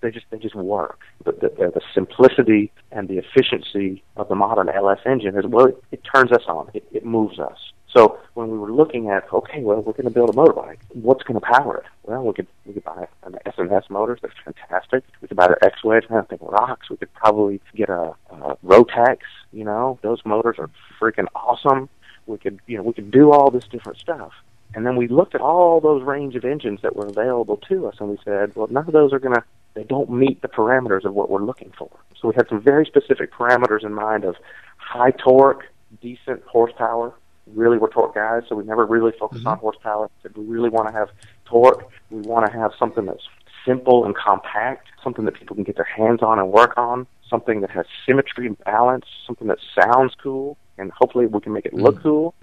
[0.00, 0.98] They just they just work.
[1.24, 5.84] The, the, the simplicity and the efficiency of the modern LS engine is well, it,
[5.92, 6.70] it turns us on.
[6.74, 7.56] It, it moves us.
[7.92, 10.78] So when we were looking at, okay, well, we're going to build a motorbike.
[10.90, 11.84] What's going to power it?
[12.04, 14.20] Well, we could we could buy an S&S motors.
[14.22, 15.04] That's fantastic.
[15.20, 16.04] We could buy the X-Wedge.
[16.10, 16.88] I think rocks.
[16.88, 19.18] We could probably get a, a Rotax.
[19.52, 21.90] You know, those motors are freaking awesome.
[22.26, 24.32] We could, you know, we could do all this different stuff.
[24.74, 27.96] And then we looked at all those range of engines that were available to us,
[28.00, 31.04] and we said, well, none of those are going to, they don't meet the parameters
[31.04, 31.90] of what we're looking for.
[32.18, 34.36] So we had some very specific parameters in mind of
[34.78, 35.64] high torque,
[36.00, 37.12] decent horsepower,
[37.46, 39.48] really we're torque guys, so we never really focused mm-hmm.
[39.48, 40.10] on horsepower.
[40.22, 41.08] Said we really want to have
[41.44, 41.88] torque.
[42.10, 43.26] We want to have something that's
[43.66, 47.60] simple and compact, something that people can get their hands on and work on, something
[47.60, 51.74] that has symmetry and balance, something that sounds cool, and hopefully we can make it
[51.74, 52.02] look mm-hmm.
[52.02, 52.34] cool.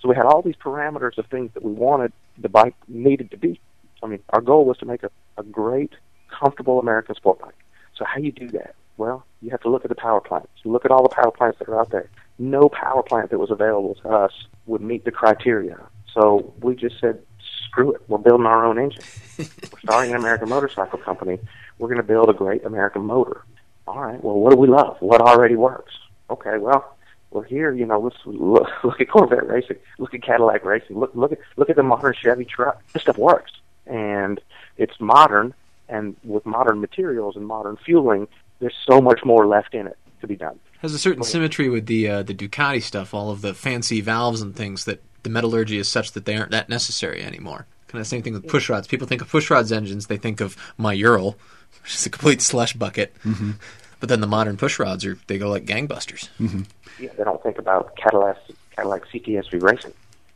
[0.00, 3.38] So we had all these parameters of things that we wanted the bike needed to
[3.38, 3.60] be.
[4.02, 5.92] I mean, our goal was to make a, a great,
[6.28, 7.54] comfortable American sport bike.
[7.96, 8.74] So how do you do that?
[8.98, 10.48] Well, you have to look at the power plants.
[10.62, 13.38] You look at all the power plants that are out there no power plant that
[13.38, 14.32] was available to us
[14.66, 15.78] would meet the criteria.
[16.12, 17.22] So we just said,
[17.66, 19.02] screw it, we're building our own engine.
[19.38, 21.38] we're starting an American motorcycle company.
[21.78, 23.42] We're going to build a great American motor.
[23.86, 24.96] All right, well, what do we love?
[25.00, 25.94] What already works?
[26.28, 26.96] Okay, well,
[27.30, 27.72] we're here.
[27.72, 29.76] You know, let's look, look at Corvette racing.
[29.98, 30.98] Look at Cadillac racing.
[30.98, 32.82] Look, look at look at the modern Chevy truck.
[32.92, 33.52] This stuff works,
[33.86, 34.40] and
[34.76, 35.54] it's modern.
[35.88, 38.26] And with modern materials and modern fueling,
[38.58, 41.86] there's so much more left in it to be done has a certain symmetry with
[41.86, 45.78] the uh, the Ducati stuff, all of the fancy valves and things that the metallurgy
[45.78, 47.66] is such that they aren't that necessary anymore.
[47.88, 48.86] Kind of same thing with push rods.
[48.86, 51.36] People think of push rods engines, they think of my Ural,
[51.82, 53.14] which is a complete slush bucket.
[53.24, 53.52] Mm-hmm.
[54.00, 56.28] But then the modern push rods are they go like gangbusters.
[56.38, 56.62] Mm-hmm.
[56.98, 58.38] Yeah, they don't think about Cadillac
[58.74, 59.94] Cadillac CTSV racing,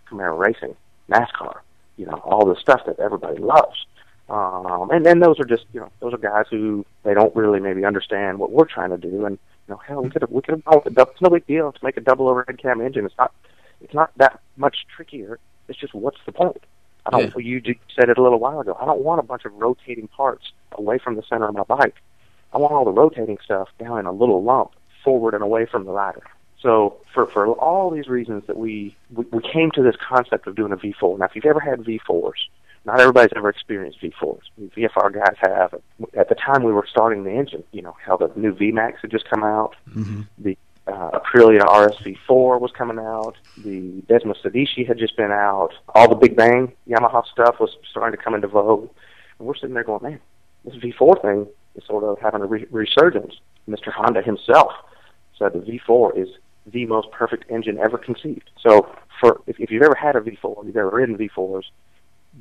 [0.08, 0.74] Camaro racing,
[1.10, 1.58] NASCAR.
[1.96, 3.86] You know all the stuff that everybody loves.
[4.30, 7.60] Um, and then those are just you know those are guys who they don't really
[7.60, 9.38] maybe understand what we're trying to do, and
[9.70, 11.12] know, hell, we could have we could have gone with a double.
[11.12, 13.04] It's no big deal to make a double overhead cam engine.
[13.06, 13.32] It's not
[13.80, 15.38] it's not that much trickier.
[15.68, 16.62] It's just what's the point?
[17.06, 17.32] I don't.
[17.38, 17.60] Yeah.
[17.62, 18.76] You said it a little while ago.
[18.80, 21.96] I don't want a bunch of rotating parts away from the center of my bike.
[22.52, 24.72] I want all the rotating stuff down in a little lump,
[25.04, 26.22] forward and away from the rider.
[26.60, 30.56] So for for all these reasons that we we, we came to this concept of
[30.56, 31.18] doing a V4.
[31.18, 32.32] Now, if you've ever had V4s,
[32.84, 34.40] not everybody's ever experienced V4s.
[34.58, 35.74] VFR guys have.
[36.16, 39.10] At the time we were starting the engine, you know, how the new VMAX had
[39.10, 39.76] just come out.
[39.90, 40.22] Mm-hmm.
[40.38, 43.36] The uh, Aprilia RSV4 was coming out.
[43.58, 45.70] The Desmosedici had just been out.
[45.94, 48.88] All the Big Bang Yamaha stuff was starting to come into vogue.
[49.38, 50.20] And we're sitting there going, man,
[50.64, 53.34] this V4 thing is sort of having a re- resurgence.
[53.68, 53.92] Mr.
[53.92, 54.72] Honda himself
[55.38, 56.28] said the V4 is
[56.66, 58.50] the most perfect engine ever conceived.
[58.60, 58.88] So,
[59.20, 61.64] for if, if you've ever had a V4, you've ever ridden V4s,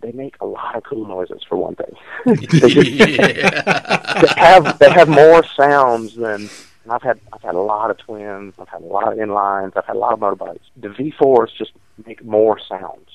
[0.01, 1.95] they make a lot of cool noises for one thing.
[2.25, 6.49] they, just, they have they have more sounds than
[6.89, 9.73] and I've had I've had a lot of twins, I've had a lot of inlines,
[9.75, 10.62] I've had a lot of motorbikes.
[10.75, 11.71] The V4s just
[12.05, 13.09] make more sounds,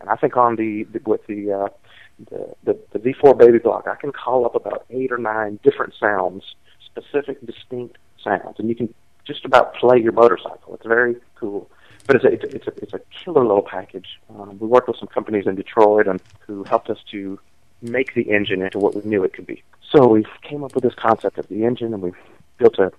[0.00, 1.68] and I think on the, the with the, uh,
[2.30, 5.94] the the the V4 baby block, I can call up about eight or nine different
[5.98, 6.44] sounds,
[6.84, 8.94] specific, distinct sounds, and you can
[9.26, 10.74] just about play your motorcycle.
[10.74, 11.68] It's very cool
[12.06, 14.20] but it's a, it's a, it's a, killer little package.
[14.30, 17.38] Um, we worked with some companies in Detroit and who helped us to
[17.82, 19.62] make the engine into what we knew it could be.
[19.90, 22.12] So we came up with this concept of the engine, and we
[22.58, 22.92] built a,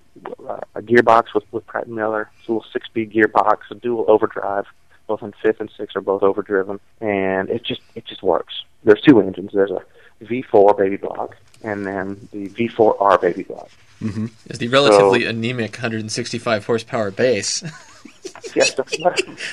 [0.75, 2.29] a gearbox with, with Pratt and Miller.
[2.39, 4.65] It's a little six-speed gearbox, a dual overdrive.
[5.07, 8.65] Both in fifth and sixth are both overdriven, and it just it just works.
[8.83, 9.51] There's two engines.
[9.53, 9.81] There's a
[10.21, 13.69] V4 baby block, and then the V4R baby block.
[14.01, 14.27] Mm-hmm.
[14.47, 17.63] Is the relatively so, anemic 165 horsepower base.
[18.55, 18.75] yes,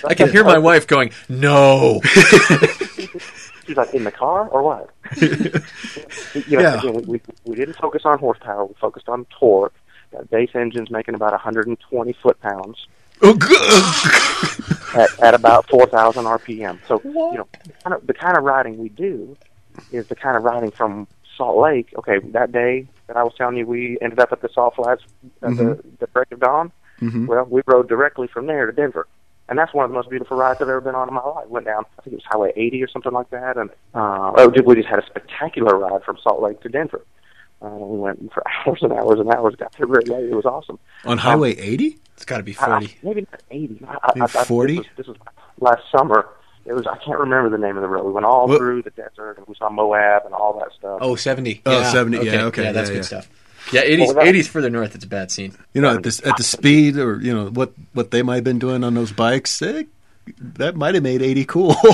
[0.05, 2.01] I can hear my wife going, "No."
[3.67, 6.79] She's like, "In the car or what?" you know, yeah.
[6.79, 8.65] Again, we, we, didn't focus on horsepower.
[8.67, 9.75] We focused on torque.
[10.13, 12.87] That base engine's making about 120 foot pounds.
[14.95, 16.79] At, at about 4,000 RPM.
[16.87, 17.33] So, what?
[17.33, 17.49] you know,
[17.83, 19.37] kind of, the kind of riding we do
[19.93, 21.93] is the kind of riding from Salt Lake.
[21.99, 25.03] Okay, that day that I was telling you, we ended up at the Salt Flats
[25.43, 25.57] at mm-hmm.
[25.57, 26.73] the, the break of dawn.
[27.01, 27.27] Mm-hmm.
[27.27, 29.07] Well, we rode directly from there to Denver.
[29.49, 31.47] And that's one of the most beautiful rides I've ever been on in my life.
[31.49, 34.49] Went down, I think it was Highway 80 or something like that, and uh, oh,
[34.65, 37.05] we just had a spectacular ride from Salt Lake to Denver.
[37.61, 39.55] Uh, we went for hours and hours and hours.
[39.57, 40.31] Got there very late.
[40.31, 40.79] It was awesome.
[41.05, 41.99] On Highway 80?
[42.15, 42.73] It's got to be 40.
[42.87, 43.87] I, maybe not 80.
[43.87, 44.77] I, Maybe 40?
[44.77, 45.17] This was, this was
[45.61, 46.29] last summer.
[46.65, 48.05] It was I can't remember the name of the road.
[48.07, 51.01] We went all What- through the desert and we saw Moab and all that stuff.
[51.03, 51.61] Oh, 70.
[51.67, 51.91] Oh, yeah.
[51.93, 53.03] 70, yeah, okay, Yeah, that's yeah, good yeah.
[53.03, 53.29] stuff.
[53.73, 55.55] Yeah, 80s, Well, that- 80s further north, it's a bad scene.
[55.73, 58.45] You know, at the, at the speed or, you know, what, what they might have
[58.45, 59.85] been doing on those bikes, eh,
[60.39, 61.77] that might have made 80 cool.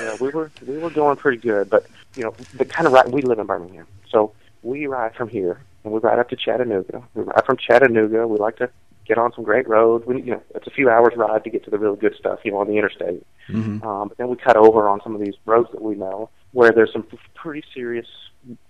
[0.00, 3.10] Yeah, we were we were going pretty good, but you know the kind of ride
[3.10, 4.32] we live in Birmingham, so
[4.62, 7.02] we ride from here and we ride up to Chattanooga.
[7.14, 8.26] We ride from Chattanooga.
[8.26, 8.68] We like to
[9.06, 10.04] get on some great roads.
[10.06, 12.40] We, you know, it's a few hours ride to get to the really good stuff,
[12.44, 13.24] you know, on the interstate.
[13.48, 13.82] Mhm.
[13.84, 16.72] Um, but then we cut over on some of these roads that we know where
[16.72, 18.06] there's some pretty serious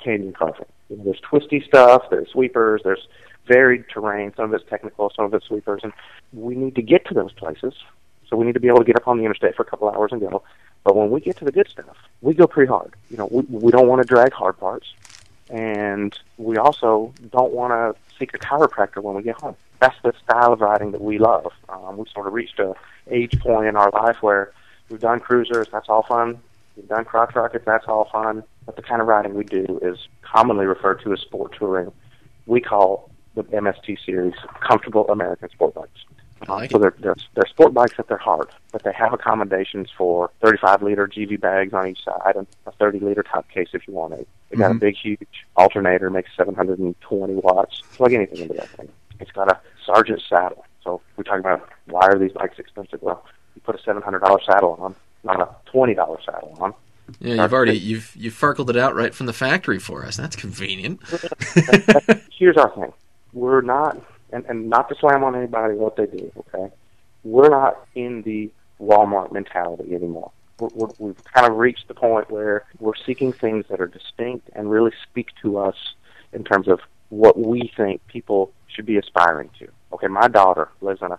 [0.02, 0.66] canyon carving.
[0.88, 3.06] You know, there's twisty stuff, there's sweepers, there's
[3.46, 4.32] varied terrain.
[4.36, 5.92] Some of it's technical, some of it's sweepers, and
[6.32, 7.74] we need to get to those places.
[8.28, 9.88] So we need to be able to get up on the interstate for a couple
[9.88, 10.42] hours and go.
[10.82, 12.94] But when we get to the good stuff, we go pretty hard.
[13.10, 14.92] You know, we, we don't want to drag hard parts,
[15.50, 19.56] and we also don't want to seek a chiropractor when we get home.
[19.78, 21.52] That's the style of riding that we love.
[21.68, 22.74] Um, we've sort of reached a
[23.10, 24.52] age point in our life where
[24.88, 26.40] we've done cruisers, that's all fun.
[26.76, 28.42] We've done crotch rockets, that's all fun.
[28.66, 31.92] But the kind of riding we do is commonly referred to as sport touring.
[32.46, 34.34] We call the MST series
[34.66, 36.04] comfortable American sport bikes.
[36.48, 39.88] I like so they're, they're they're sport bikes at their heart, but they have accommodations
[39.96, 43.86] for 35 liter GIVI bags on each side and a 30 liter top case if
[43.88, 44.28] you want it.
[44.50, 44.80] They got a Mhm.
[44.80, 47.82] big, huge alternator, makes 720 watts.
[47.96, 48.88] Plug anything into that thing.
[49.20, 50.64] It's got a Sargent saddle.
[50.82, 53.00] So we talk about why are these bikes expensive?
[53.00, 56.74] Well, you put a $700 saddle on, not a $20 saddle on.
[57.20, 60.16] Yeah, you've already you've you've farkled it out right from the factory for us.
[60.16, 61.00] That's convenient.
[62.38, 62.92] here's our thing.
[63.34, 64.00] We're not,
[64.32, 66.72] and, and not to slam on anybody what they do, okay?
[67.22, 70.30] We're not in the Walmart mentality anymore.
[70.58, 74.48] We're, we're, we've kind of reached the point where we're seeking things that are distinct
[74.54, 75.76] and really speak to us
[76.32, 79.68] in terms of what we think people should be aspiring to.
[79.92, 81.18] Okay, my daughter lives in a,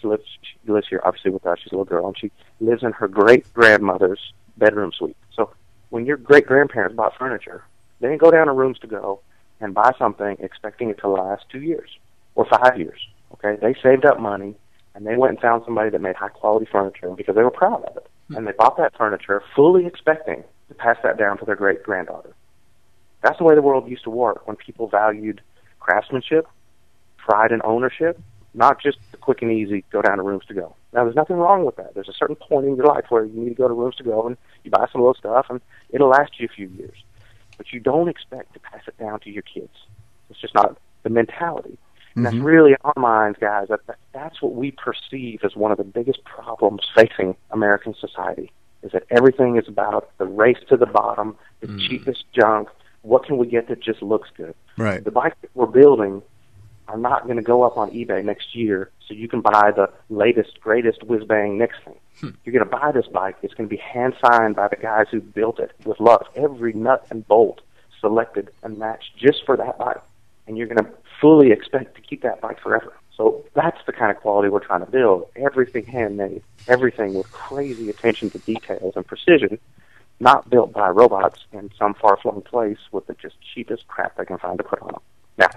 [0.00, 1.58] she lives, she lives here obviously with us.
[1.62, 4.20] She's a little girl, and she lives in her great grandmother's
[4.56, 5.16] bedroom suite.
[5.34, 5.52] So
[5.90, 7.64] when your great grandparents bought furniture,
[8.00, 9.20] they didn't go down to rooms to go
[9.60, 11.90] and buy something expecting it to last two years
[12.34, 13.00] or five years.
[13.32, 14.54] Okay, they saved up money
[14.94, 17.82] and they went and found somebody that made high quality furniture because they were proud
[17.84, 18.36] of it, hmm.
[18.36, 22.34] and they bought that furniture fully expecting to pass that down to their great granddaughter.
[23.22, 25.40] That's the way the world used to work when people valued
[25.80, 26.46] craftsmanship,
[27.16, 28.20] pride in ownership,
[28.54, 30.74] not just the quick and easy go down to rooms to go.
[30.92, 31.94] Now, there's nothing wrong with that.
[31.94, 34.04] There's a certain point in your life where you need to go to rooms to
[34.04, 36.96] go and you buy some little stuff and it'll last you a few years.
[37.56, 39.74] But you don't expect to pass it down to your kids.
[40.30, 41.78] It's just not the mentality.
[42.16, 43.66] And that's really our minds, guys.
[43.68, 48.52] That, that that's what we perceive as one of the biggest problems facing American society.
[48.84, 51.80] Is that everything is about the race to the bottom, the Mm.
[51.88, 52.68] cheapest junk.
[53.02, 54.54] What can we get that just looks good?
[54.76, 55.02] right.
[55.02, 56.22] The bikes that we're building
[56.88, 59.90] are not going to go up on eBay next year, so you can buy the
[60.10, 61.98] latest, greatest whiz bang next thing.
[62.20, 62.30] Hmm.
[62.44, 63.36] You're going to buy this bike.
[63.42, 66.26] It's going to be hand signed by the guys who built it with love.
[66.36, 67.60] Every nut and bolt
[68.00, 70.02] selected and matched just for that bike,
[70.46, 72.92] and you're going to fully expect to keep that bike forever.
[73.16, 75.28] So that's the kind of quality we're trying to build.
[75.36, 79.58] Everything handmade, everything with crazy attention to details and precision,
[80.20, 84.38] not built by robots in some far-flung place with the just cheapest crap they can
[84.38, 85.00] find to put on them.
[85.38, 85.48] Now,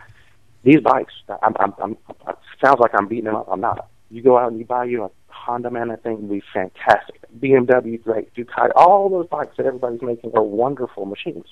[0.68, 1.92] these bikes, I'm, I'm, I'm,
[2.28, 3.48] it sounds like I'm beating them up.
[3.50, 3.90] I'm not.
[4.12, 7.22] You go out and you buy you a Honda, man, that thing will be fantastic.
[7.40, 8.34] BMW, great.
[8.34, 11.46] Ducati, all those bikes that everybody's making are wonderful machines.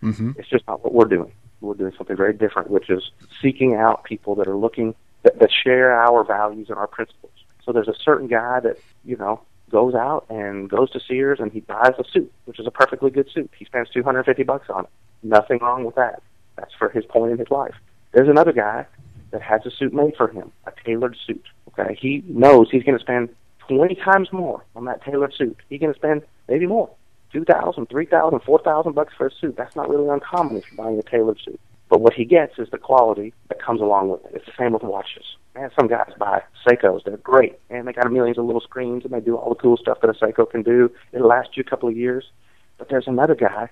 [0.00, 1.30] hmm It's just not what we're doing.
[1.60, 5.50] We're doing something very different, which is seeking out people that are looking that, that
[5.52, 7.32] share our values and our principles.
[7.64, 11.52] So there's a certain guy that you know goes out and goes to Sears and
[11.52, 13.50] he buys a suit, which is a perfectly good suit.
[13.56, 14.90] He spends 250 bucks on it.
[15.22, 16.22] Nothing wrong with that.
[16.56, 17.74] That's for his point in his life.
[18.16, 18.86] There's another guy
[19.30, 21.44] that has a suit made for him, a tailored suit.
[21.68, 23.28] Okay, he knows he's going to spend
[23.68, 25.58] 20 times more on that tailored suit.
[25.68, 26.88] He's going to spend maybe more,
[27.30, 29.54] two thousand, three thousand, four thousand bucks for a suit.
[29.58, 31.60] That's not really uncommon if you're buying a tailored suit.
[31.90, 34.30] But what he gets is the quality that comes along with it.
[34.36, 35.36] It's the same with watches.
[35.54, 37.04] Man, some guys buy Seikos.
[37.04, 39.76] They're great, and they got millions of little screens, and they do all the cool
[39.76, 40.90] stuff that a Seiko can do.
[41.12, 42.24] It'll last you a couple of years.
[42.78, 43.68] But there's another guy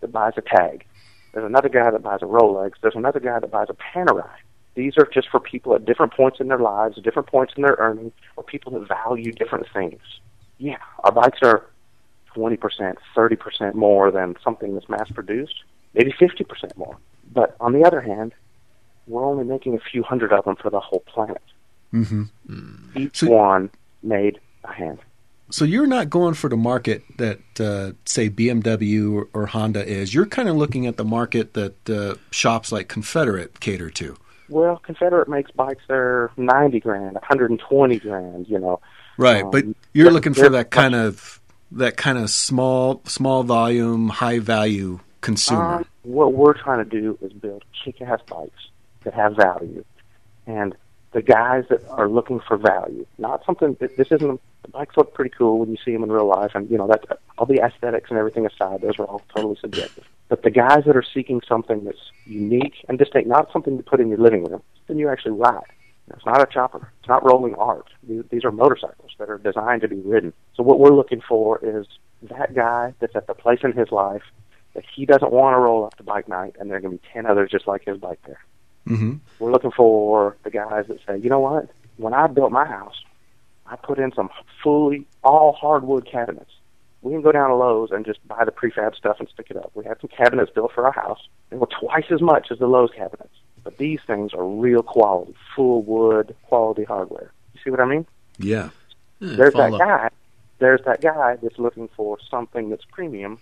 [0.00, 0.84] that buys a tag.
[1.32, 2.72] There's another guy that buys a Rolex.
[2.82, 4.28] There's another guy that buys a Panerai.
[4.74, 7.62] These are just for people at different points in their lives, at different points in
[7.62, 10.00] their earning, or people that value different things.
[10.58, 11.66] Yeah, our bikes are
[12.36, 15.64] 20%, 30% more than something that's mass produced,
[15.94, 16.96] maybe 50% more.
[17.32, 18.32] But on the other hand,
[19.06, 21.42] we're only making a few hundred of them for the whole planet.
[21.90, 22.24] hmm
[22.94, 23.70] Each So- one
[24.02, 24.98] made by hand.
[25.50, 30.14] So you're not going for the market that, uh, say, BMW or, or, Honda is.
[30.14, 34.16] You're kind of looking at the market that uh, shops like Confederate cater to.
[34.48, 38.48] Well, Confederate makes bikes that are ninety grand, one hundred and twenty grand.
[38.48, 38.80] You know.
[39.16, 41.40] Right, um, but you're looking for that kind of
[41.72, 45.74] that kind of small, small volume, high value consumer.
[45.76, 48.70] Um, what we're trying to do is build kick-ass bikes
[49.04, 49.84] that have value,
[50.46, 50.74] and
[51.12, 53.76] the guys that are looking for value, not something.
[53.80, 54.40] This isn't.
[54.62, 56.86] The bikes look pretty cool when you see them in real life, and you know
[56.86, 60.04] that all the aesthetics and everything aside, those are all totally subjective.
[60.28, 64.00] But the guys that are seeking something that's unique and distinct, not something to put
[64.00, 65.64] in your living room, then you actually ride.
[66.14, 66.92] It's not a chopper.
[66.98, 67.88] It's not rolling art.
[68.02, 70.32] These are motorcycles that are designed to be ridden.
[70.54, 71.86] So what we're looking for is
[72.22, 74.22] that guy that's at the place in his life
[74.74, 77.02] that he doesn't want to roll up to bike night, and there are going to
[77.02, 78.40] be ten others just like his bike there.
[78.90, 79.14] Mm-hmm.
[79.38, 81.70] We're looking for the guys that say, you know what?
[81.96, 83.04] When I built my house,
[83.66, 84.30] I put in some
[84.62, 86.50] fully all hardwood cabinets.
[87.02, 89.56] We can go down to Lowe's and just buy the prefab stuff and stick it
[89.56, 89.70] up.
[89.74, 91.20] We had some cabinets built for our house.
[91.48, 93.34] They were twice as much as the Lowe's cabinets.
[93.62, 97.32] But these things are real quality, full wood, quality hardware.
[97.54, 98.06] You see what I mean?
[98.38, 98.70] Yeah.
[99.20, 100.10] yeah there's that guy.
[100.58, 103.38] There's that guy that's looking for something that's premium,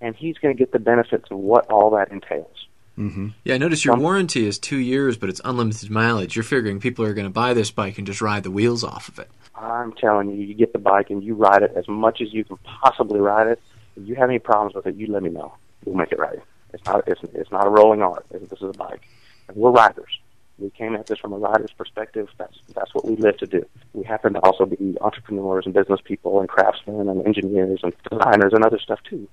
[0.00, 2.66] and he's going to get the benefits of what all that entails.
[2.98, 3.28] Mm-hmm.
[3.44, 6.36] Yeah, I notice your warranty is two years, but it's unlimited mileage.
[6.36, 9.08] You're figuring people are going to buy this bike and just ride the wheels off
[9.08, 9.28] of it.
[9.54, 12.44] I'm telling you, you get the bike and you ride it as much as you
[12.44, 13.60] can possibly ride it.
[13.96, 15.54] If you have any problems with it, you let me know.
[15.84, 16.40] We'll make it right.
[16.72, 18.26] It's not it's, it's not a rolling art.
[18.30, 19.06] This is a bike,
[19.48, 20.18] and we're riders.
[20.58, 22.28] We came at this from a rider's perspective.
[22.36, 23.64] That's that's what we live to do.
[23.92, 28.52] We happen to also be entrepreneurs and business people and craftsmen and engineers and designers
[28.52, 29.28] and other stuff too.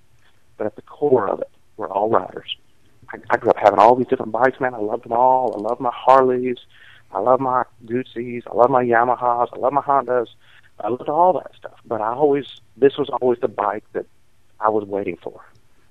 [0.58, 2.56] But at the core of it, we're all riders.
[3.14, 4.74] I, I grew up having all these different bikes, man.
[4.74, 5.56] I loved them all.
[5.56, 6.58] I love my Harleys.
[7.12, 8.44] I love my Guzzi's.
[8.50, 9.50] I love my Yamahas.
[9.54, 10.28] I love my Hondas.
[10.80, 11.80] I loved all that stuff.
[11.86, 12.46] But I always,
[12.78, 14.06] this was always the bike that
[14.60, 15.42] I was waiting for.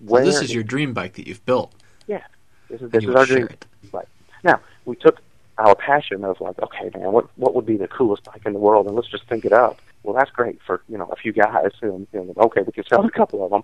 [0.00, 1.72] Where so this is your dream bike that you've built.
[2.06, 2.22] Yeah,
[2.68, 3.66] this is this is our dream it.
[3.92, 4.08] bike.
[4.42, 5.20] Now we took
[5.58, 8.58] our passion of like, okay, man, what what would be the coolest bike in the
[8.58, 9.78] world, and let's just think it up.
[10.02, 12.84] Well, that's great for you know a few guys, and you know, okay, we can
[12.86, 13.62] sell a couple of them,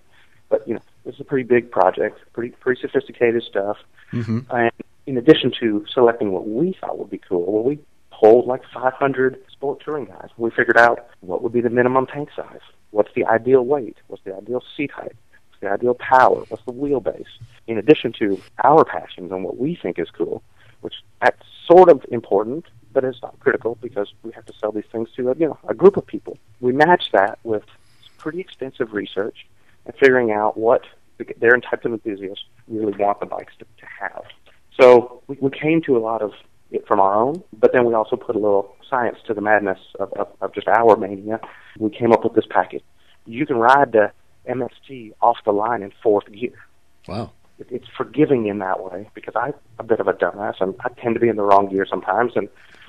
[0.48, 3.76] but you know, this is a pretty big project, pretty pretty sophisticated stuff,
[4.12, 4.40] mm-hmm.
[4.50, 4.72] and
[5.06, 7.78] in addition to selecting what we thought would be cool, well, we
[8.10, 10.28] polled like 500 sport touring guys.
[10.36, 14.24] We figured out what would be the minimum tank size, what's the ideal weight, what's
[14.24, 15.14] the ideal seat height,
[15.48, 17.26] what's the ideal power, what's the wheelbase.
[17.66, 20.42] In addition to our passions and what we think is cool,
[20.80, 24.84] which that's sort of important, but it's not critical because we have to sell these
[24.90, 26.38] things to a, you know a group of people.
[26.60, 27.64] We match that with
[28.16, 29.46] pretty extensive research
[29.86, 30.82] and figuring out what
[31.38, 34.24] their types of enthusiasts really want the bikes to, to have.
[34.78, 36.32] So we, we came to a lot of
[36.70, 39.78] it from our own, but then we also put a little science to the madness
[39.98, 41.40] of, of, of just our mania.
[41.78, 42.82] We came up with this package.
[43.24, 44.12] You can ride the
[44.48, 46.52] MST off the line in fourth gear.
[47.08, 47.32] Wow.
[47.58, 50.88] It, it's forgiving in that way because I'm a bit of a dumbass and I
[51.00, 52.32] tend to be in the wrong gear sometimes.
[52.36, 52.48] And,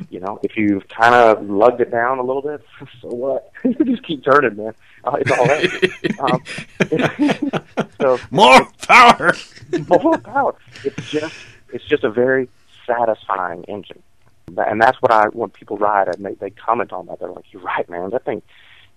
[0.09, 2.65] you know, if you've kind of lugged it down a little bit,
[3.01, 3.51] so what?
[3.85, 4.73] just keep turning, man.
[5.03, 5.73] Uh, it's all right.
[6.19, 9.33] um, so more power.
[9.87, 10.55] more power.
[10.83, 11.35] It's just
[11.73, 12.49] it's just a very
[12.85, 14.01] satisfying engine.
[14.55, 17.51] And that's what I when people ride and they they comment on that they're like
[17.51, 18.41] you're right man that thing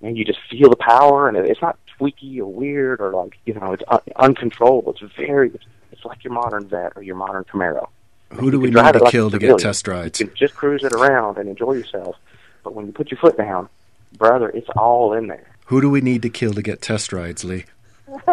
[0.00, 3.54] man you just feel the power and it's not tweaky or weird or like you
[3.54, 7.44] know it's un- uncontrollable it's very it's, it's like your modern Vette or your modern
[7.44, 7.88] Camaro.
[8.34, 10.20] Who do we need to like kill to get test rides?
[10.20, 12.16] You can just cruise it around and enjoy yourself,
[12.62, 13.68] but when you put your foot down,
[14.16, 15.46] brother, it's all in there.
[15.66, 17.64] Who do we need to kill to get test rides, Lee?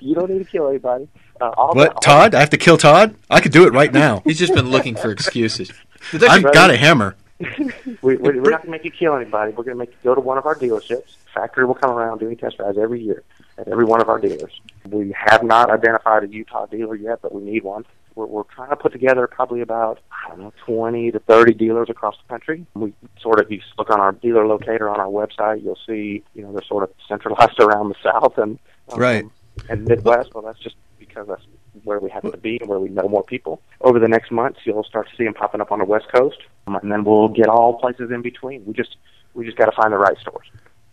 [0.00, 1.08] you don't need to kill anybody.
[1.40, 2.34] Uh, what, Todd?
[2.34, 3.14] I have to kill Todd?
[3.30, 4.22] I could do it right now.
[4.24, 5.72] He's just been looking for excuses.
[6.12, 7.16] I've got a hammer.
[7.58, 9.50] we, we're, we're not going to make you kill anybody.
[9.52, 11.16] We're going to make you go to one of our dealerships.
[11.34, 13.22] Factory will come around doing test rides every year
[13.58, 14.52] at every one of our dealers.
[14.88, 17.84] We have not identified a Utah dealer yet, but we need one.
[18.14, 21.88] We're, we're trying to put together probably about I don't know twenty to thirty dealers
[21.88, 22.66] across the country.
[22.74, 26.22] We sort of, if you look on our dealer locator on our website, you'll see
[26.34, 28.58] you know they're sort of centralized around the South and
[28.90, 29.24] um, right
[29.68, 30.34] and Midwest.
[30.34, 31.42] Well, that's just because that's
[31.84, 33.60] where we happen to be and where we know more people.
[33.80, 36.38] Over the next months, you'll start to see them popping up on the West Coast,
[36.66, 38.64] um, and then we'll get all places in between.
[38.66, 38.96] We just
[39.34, 40.46] we just got to find the right stores.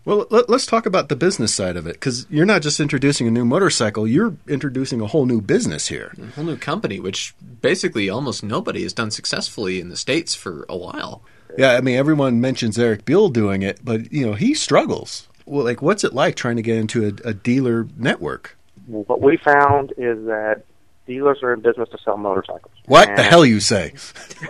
[0.06, 3.28] Well, let, us talk about the business side of it because you're not just introducing
[3.28, 7.36] a new motorcycle; you're introducing a whole new business here, a whole new company, which
[7.62, 11.22] basically almost nobody has done successfully in the states for a while.
[11.58, 15.28] Yeah, I mean, everyone mentions Eric Buell doing it, but you know he struggles.
[15.46, 18.56] Well, like, what's it like trying to get into a, a dealer network?
[18.90, 20.64] what we found is that
[21.06, 22.74] dealers are in business to sell motorcycles.
[22.86, 23.94] What and the hell you say?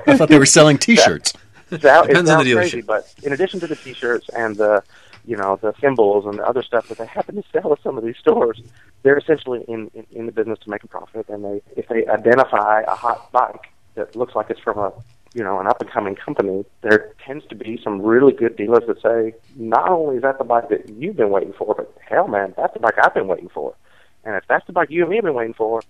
[0.08, 1.34] I thought they were selling T-shirts.
[1.72, 4.84] It's out, Depends on out the crazy, but in addition to the T-shirts and the,
[5.26, 7.98] you know, the symbols and the other stuff that they happen to sell at some
[7.98, 8.62] of these stores,
[9.04, 11.28] they're essentially in, in in the business to make a profit.
[11.30, 14.94] And they, if they identify a hot bike that looks like it's from a,
[15.34, 18.84] you know, an up and coming company, there tends to be some really good dealers
[18.88, 22.28] that say, not only is that the bike that you've been waiting for, but hell,
[22.28, 23.76] man, that's the bike I've been waiting for.
[24.24, 25.82] And if that's the bike you and me have been waiting for,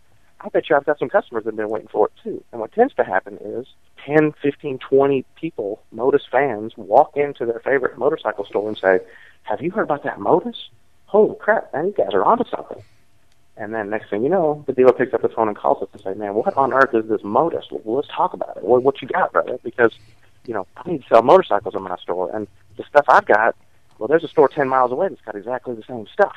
[0.41, 2.43] I bet you I've got some customers that have been waiting for it too.
[2.51, 3.67] And what tends to happen is
[4.05, 8.99] 10, 15, 20 people, Motus fans, walk into their favorite motorcycle store and say,
[9.43, 10.69] Have you heard about that Motus?
[11.05, 12.81] Holy crap, man, you guys are onto something.
[13.57, 15.89] And then next thing you know, the dealer picks up the phone and calls us
[15.91, 17.65] and say, Man, what on earth is this Motus?
[17.71, 18.63] Well, let's talk about it.
[18.63, 19.59] What, what you got, brother?
[19.63, 19.91] Because,
[20.45, 22.33] you know, I need to sell motorcycles in my store.
[22.33, 23.55] And the stuff I've got,
[23.97, 26.35] well, there's a store 10 miles away that's got exactly the same stuff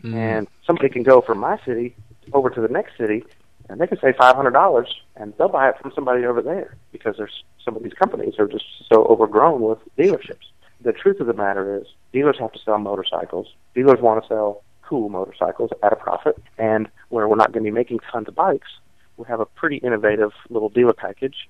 [0.00, 0.14] mm.
[0.14, 1.94] and somebody can go from my city
[2.32, 3.24] over to the next city
[3.68, 6.76] and they can save five hundred dollars and they'll buy it from somebody over there
[6.92, 10.50] because there's some of these companies are just so overgrown with dealerships.
[10.82, 13.48] The truth of the matter is dealers have to sell motorcycles.
[13.74, 17.70] Dealers want to sell cool motorcycles at a profit and where we're not going to
[17.70, 18.68] be making tons of bikes,
[19.16, 21.48] we have a pretty innovative little dealer package.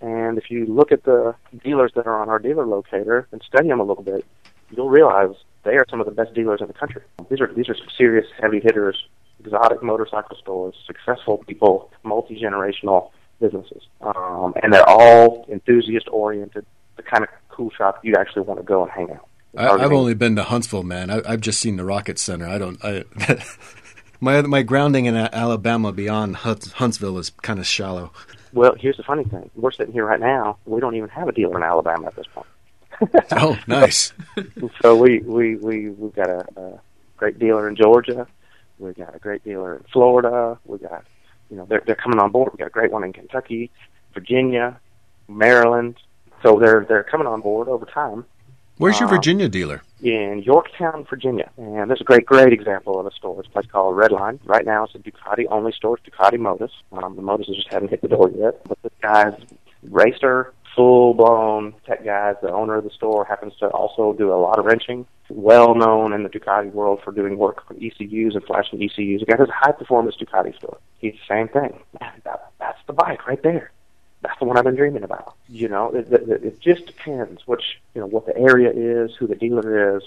[0.00, 3.68] And if you look at the dealers that are on our dealer locator and study
[3.68, 4.24] them a little bit,
[4.70, 7.02] you'll realize they are some of the best dealers in the country.
[7.30, 9.08] These are these are some serious heavy hitters,
[9.44, 16.64] exotic motorcycle stores, successful people, multi generational businesses, um, and they're all enthusiast oriented.
[16.96, 19.26] The kind of cool shop you'd actually want to go and hang out.
[19.56, 21.10] I, I've only been to Huntsville, man.
[21.10, 22.46] I, I've just seen the Rocket Center.
[22.46, 22.78] I don't.
[22.84, 23.04] I,
[24.20, 28.12] my my grounding in Alabama beyond Hunts- Huntsville is kind of shallow.
[28.52, 30.58] Well, here's the funny thing: we're sitting here right now.
[30.64, 32.46] We don't even have a dealer in Alabama at this point.
[33.32, 34.12] Oh, nice.
[34.82, 36.80] so we we we we've got a, a
[37.16, 38.26] great dealer in Georgia.
[38.78, 40.58] We've got a great dealer in Florida.
[40.64, 41.04] We got
[41.50, 42.52] you know they're they're coming on board.
[42.52, 43.70] We got a great one in Kentucky,
[44.12, 44.78] Virginia,
[45.28, 45.96] Maryland.
[46.42, 48.24] So they're they're coming on board over time
[48.76, 49.82] Where's your Uh, Virginia dealer?
[50.02, 51.48] in Yorktown, Virginia.
[51.56, 53.38] And there's a great, great example of a store.
[53.38, 54.38] It's a place called Redline.
[54.44, 55.96] Right now, it's a Ducati only store.
[55.96, 56.72] It's Ducati Motus.
[56.92, 58.60] Um, the Motus just haven't hit the door yet.
[58.68, 59.32] But this guy's
[59.90, 62.34] racer, full blown tech guy.
[62.40, 65.06] The owner of the store happens to also do a lot of wrenching.
[65.28, 69.20] Well known in the Ducati world for doing work on ECUs and flashing ECUs.
[69.20, 70.78] The guy has a high performance Ducati store.
[70.98, 71.78] He's the same thing.
[72.00, 73.70] Man, that, that's the bike right there
[74.24, 75.36] that's the one I've been dreaming about.
[75.48, 79.26] You know, it, it, it just depends which, you know, what the area is, who
[79.26, 80.02] the dealer is.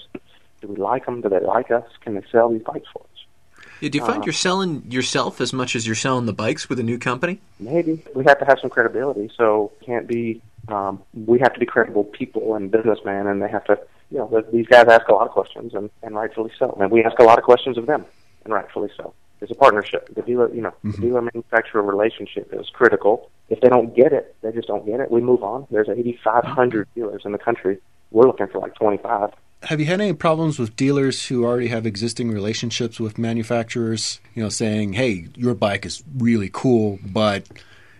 [0.60, 1.20] Do we like them?
[1.20, 1.84] Do they like us?
[2.00, 3.64] Can they sell these bikes for us?
[3.80, 6.68] Yeah, do you find uh, you're selling yourself as much as you're selling the bikes
[6.68, 7.40] with a new company?
[7.60, 9.30] Maybe we have to have some credibility.
[9.36, 10.42] So can't be.
[10.70, 13.78] Um, we have to be credible people and businessmen, and they have to.
[14.10, 16.76] You know, these guys ask a lot of questions, and, and rightfully so.
[16.80, 18.06] And we ask a lot of questions of them,
[18.44, 19.12] and rightfully so.
[19.40, 20.14] It's a partnership.
[20.14, 23.30] The dealer, you know, the dealer manufacturer relationship is critical.
[23.50, 25.10] If they don't get it, they just don't get it.
[25.10, 25.66] We move on.
[25.70, 27.78] There's 8,500 dealers in the country.
[28.10, 29.30] We're looking for like 25.
[29.64, 34.20] Have you had any problems with dealers who already have existing relationships with manufacturers?
[34.34, 37.44] You know, saying, "Hey, your bike is really cool, but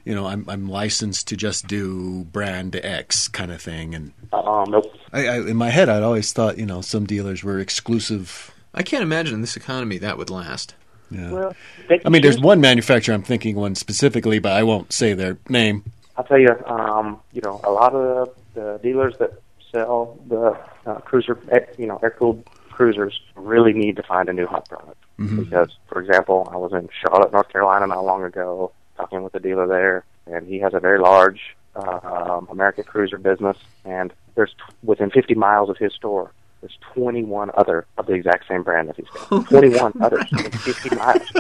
[0.08, 4.70] you know, I'm I'm licensed to just do brand X kind of thing." And Um,
[4.70, 4.92] nope.
[5.12, 8.50] I, I, in my head, I'd always thought, you know, some dealers were exclusive.
[8.72, 10.74] I can't imagine in this economy that would last.
[11.10, 11.30] Yeah.
[11.30, 11.56] Well,
[11.88, 15.38] they I mean, there's one manufacturer I'm thinking one specifically, but I won't say their
[15.48, 15.84] name.
[16.16, 19.32] I'll tell you, um, you know, a lot of the, the dealers that
[19.70, 24.46] sell the uh, cruiser, eh, you know, air-cooled cruisers really need to find a new
[24.46, 25.02] hot product.
[25.18, 29.40] Because, for example, I was in Charlotte, North Carolina not long ago, talking with a
[29.40, 34.50] dealer there, and he has a very large uh, um, American cruiser business, and there's
[34.50, 38.88] t- within 50 miles of his store, there's 21 other of the exact same brand
[38.88, 39.48] that he's got.
[39.48, 41.30] 21 others in 50 miles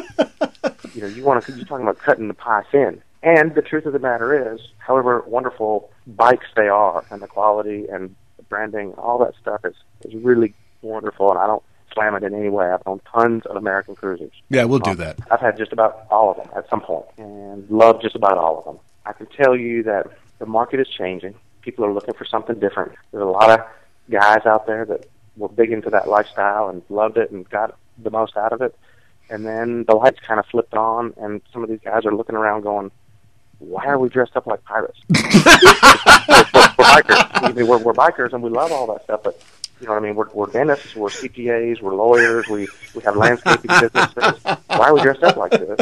[0.94, 3.02] you know, you want to, you're talking about cutting the pie thin.
[3.22, 7.86] And the truth of the matter is, however wonderful bikes they are, and the quality
[7.88, 11.30] and the branding, all that stuff is is really wonderful.
[11.30, 12.70] And I don't slam it in any way.
[12.70, 14.32] I've owned tons of American cruisers.
[14.48, 15.18] Yeah, we'll do um, that.
[15.30, 18.58] I've had just about all of them at some point, and love just about all
[18.58, 18.78] of them.
[19.06, 20.06] I can tell you that
[20.38, 21.34] the market is changing.
[21.62, 22.92] People are looking for something different.
[23.12, 23.66] There's a lot of
[24.10, 28.10] guys out there that were big into that lifestyle and loved it and got the
[28.10, 28.74] most out of it.
[29.30, 32.34] And then the lights kind of flipped on, and some of these guys are looking
[32.34, 32.90] around going,
[33.58, 34.98] why are we dressed up like pirates?
[35.08, 37.30] we're, we're, we're bikers.
[37.42, 39.22] I mean, we're, we're bikers, and we love all that stuff.
[39.22, 39.42] But
[39.80, 40.14] you know what I mean?
[40.14, 44.44] We're, we're dentists, we're CPAs, we're lawyers, we we have landscaping businesses.
[44.44, 45.80] Why are we dressed up like this?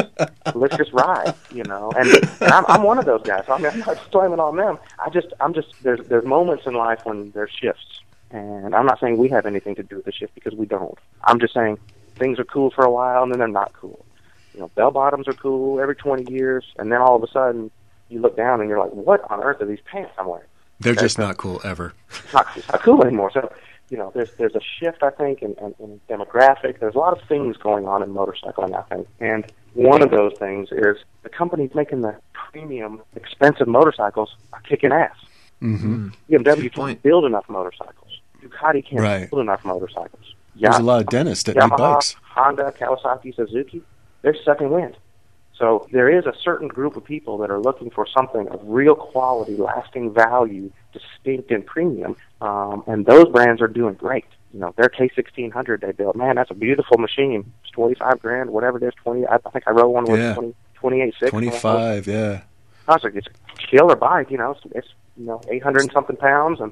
[0.53, 1.91] Let's just ride, you know.
[1.95, 2.07] And,
[2.41, 3.45] and I'm, I'm one of those guys.
[3.45, 4.77] So I mean, I'm not blaming on them.
[4.99, 8.99] I just, I'm just there's there's moments in life when there's shifts, and I'm not
[8.99, 10.97] saying we have anything to do with the shift because we don't.
[11.23, 11.79] I'm just saying
[12.15, 14.03] things are cool for a while and then they're not cool
[14.57, 17.69] you know, bell bottoms are cool every 20 years, and then all of a sudden
[18.09, 20.47] you look down and you're like, what on earth are these pants I'm wearing?
[20.79, 21.93] They're just not cool ever.
[22.09, 23.31] It's not, it's not cool anymore.
[23.31, 23.51] So,
[23.89, 26.79] you know, there's there's a shift, I think, in, in, in demographic.
[26.79, 29.07] There's a lot of things going on in motorcycling, I think.
[29.19, 34.91] And one of those things is the companies making the premium, expensive motorcycles are kicking
[34.91, 35.15] ass.
[35.61, 36.09] Mm-hmm.
[36.29, 36.97] BMW Good point.
[36.97, 38.19] can't build enough motorcycles.
[38.41, 39.29] Ducati can't Right.
[39.29, 40.33] build enough motorcycles.
[40.59, 42.15] There's a lot of dentists that need bikes.
[42.23, 43.81] Honda, Kawasaki, Suzuki,
[44.21, 44.97] they're sucking wind.
[45.57, 48.95] So there is a certain group of people that are looking for something of real
[48.95, 54.25] quality, lasting value, distinct and premium, um, and those brands are doing great.
[54.53, 57.51] You know, their K1600 they built, man, that's a beautiful machine.
[57.63, 59.25] It's 25 grand, whatever it is, 20.
[59.25, 60.35] I, I think I rode one with Yeah.
[60.35, 61.31] 20, 28 six.
[61.31, 62.41] 25, yeah.
[62.87, 64.31] I was like, it's a killer bike.
[64.31, 64.87] You know, it's, it's
[65.17, 66.71] you know 800 and something pounds, and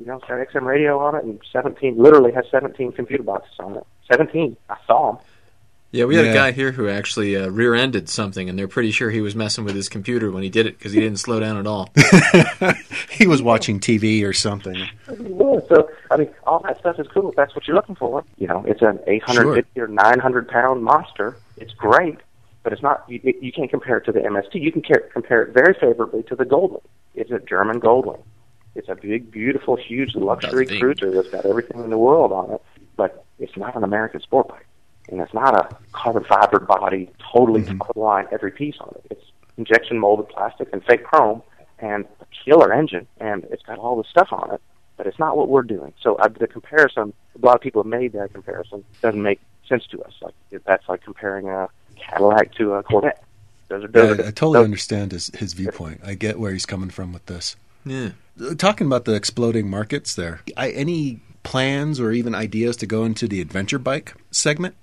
[0.00, 3.54] you know, it's got XM radio on it, and 17 literally has 17 computer boxes
[3.60, 3.86] on it.
[4.10, 4.56] 17.
[4.68, 5.22] I saw them.
[5.94, 6.32] Yeah, we had Yeah.
[6.32, 9.64] a guy here who actually uh, rear-ended something, and they're pretty sure he was messing
[9.64, 11.88] with his computer when he did it because he didn't slow down at all.
[13.10, 14.74] he was watching TV or something.
[14.74, 18.24] Yeah, so I mean, all that stuff is cool if that's what you're looking for.
[18.38, 21.36] You know, it's an 850 or 900 pound monster.
[21.58, 22.18] It's great,
[22.64, 23.04] but it's not.
[23.08, 24.54] You, you can't compare it to the MST.
[24.60, 26.82] You can ca- compare it very favorably to the Goldwing.
[27.14, 28.22] It's a German Goldwing.
[28.74, 32.50] It's a big, beautiful, huge luxury That's cruiser that's got everything in the world on
[32.50, 32.62] it,
[32.96, 34.66] but it's not an American sport bike,
[35.10, 37.78] and it's not a carbon fiber body, totally Mhm.
[37.78, 39.06] top of the line, every piece on it.
[39.10, 39.24] It's
[39.56, 41.42] injection molded plastic and fake chrome,
[41.78, 44.60] and a killer engine, and it's got all the stuff on it
[44.96, 45.92] but it's not what we're doing.
[46.00, 49.84] So uh, the comparison, a lot of people have made that comparison, doesn't make sense
[49.88, 50.12] to us.
[50.22, 53.20] Like if that's like comparing a Cadillac to a Corvette.
[53.66, 56.00] Those are those I, are- I totally those- understand his, his viewpoint.
[56.04, 57.56] I get where he's coming from with this.
[57.84, 58.10] Yeah.
[58.40, 63.04] Uh, Talking about the exploding markets there, I, any plans or even ideas to go
[63.04, 64.76] into the adventure bike segment?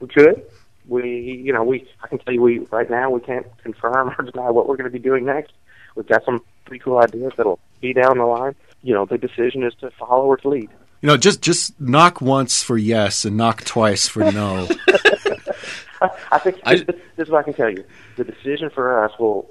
[0.00, 0.42] We could.
[0.88, 1.88] We, you know, we.
[2.02, 4.90] I can tell you, we right now we can't confirm or deny what we're going
[4.90, 5.52] to be doing next.
[5.94, 8.54] We've got some pretty cool ideas that'll be down the line.
[8.82, 10.70] You know, the decision is to follow or to lead.
[11.02, 14.68] You know, just just knock once for yes and knock twice for no.
[16.00, 16.84] I, I think I- this,
[17.16, 17.84] this is what I can tell you.
[18.16, 19.42] The decision for us will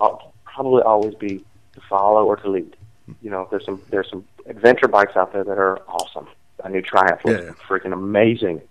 [0.45, 1.43] probably always be
[1.73, 2.75] to follow or to lead.
[3.21, 6.27] You know, there's some there's some adventure bikes out there that are awesome.
[6.63, 7.51] A new Triumph looks Yeah.
[7.67, 8.61] freaking amazing.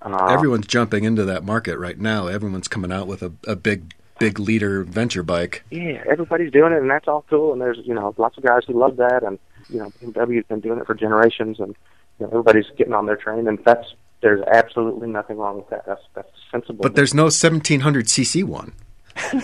[0.00, 2.28] Uh, Everyone's jumping into that market right now.
[2.28, 5.62] Everyone's coming out with a, a big big leader adventure bike.
[5.70, 7.52] yeah, everybody's doing it, and that's all cool.
[7.52, 9.38] And there's you know lots of guys who love that, and
[9.68, 11.74] you know BMW's been doing it for generations, and
[12.18, 15.86] you know everybody's getting on their train, and that's there's absolutely nothing wrong with that.
[15.86, 16.82] That's that's sensible.
[16.82, 18.72] But there's no 1700 cc one.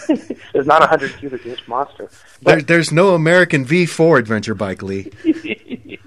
[0.53, 2.09] there's not a hundred cubic inch monster.
[2.43, 5.11] There, there's no American V4 adventure bike, Lee.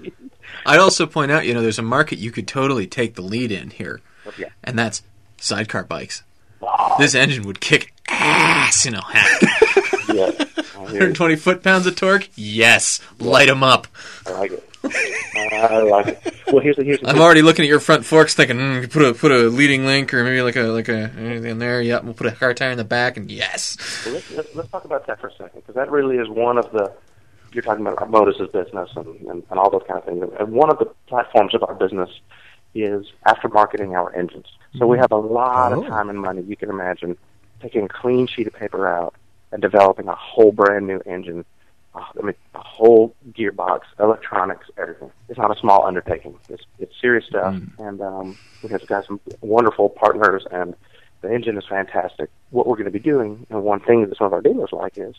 [0.66, 3.52] I'd also point out, you know, there's a market you could totally take the lead
[3.52, 4.00] in here,
[4.36, 4.48] Yeah.
[4.64, 5.02] and that's
[5.38, 6.22] sidecar bikes.
[6.60, 6.96] Wow.
[6.98, 9.42] This engine would kick ass in a hack.
[10.08, 10.30] yeah,
[10.76, 11.14] I hear you.
[11.14, 12.28] 120 foot pounds of torque?
[12.34, 13.00] Yes.
[13.20, 13.86] Light them up.
[14.26, 14.64] I like it.
[14.84, 16.34] I like it.
[16.46, 19.02] Well, here's the here's the I'm already looking at your front forks, thinking, mm, put
[19.02, 21.82] a put a leading link or maybe like a like a anything in there.
[21.82, 23.76] Yep, we'll put a car tire in the back, and yes.
[24.04, 26.58] Well, let's, let's, let's talk about that for a second, because that really is one
[26.58, 26.92] of the.
[27.52, 30.22] You're talking about Motus's business and, and, and all those kind of things.
[30.38, 32.10] And one of the platforms of our business
[32.74, 34.46] is aftermarketing our engines.
[34.76, 35.82] So we have a lot Oh.
[35.82, 36.42] of time and money.
[36.42, 37.16] You can imagine
[37.60, 39.14] taking a clean sheet of paper out
[39.52, 41.44] and developing a whole brand new engine.
[41.94, 45.10] Uh, I mean, a whole gearbox, electronics, everything.
[45.28, 46.36] It's not a small undertaking.
[46.48, 50.74] It's it's serious stuff, and um, we have got some wonderful partners, and
[51.22, 52.28] the engine is fantastic.
[52.50, 54.98] What we're going to be doing, and one thing that some of our dealers like
[54.98, 55.14] is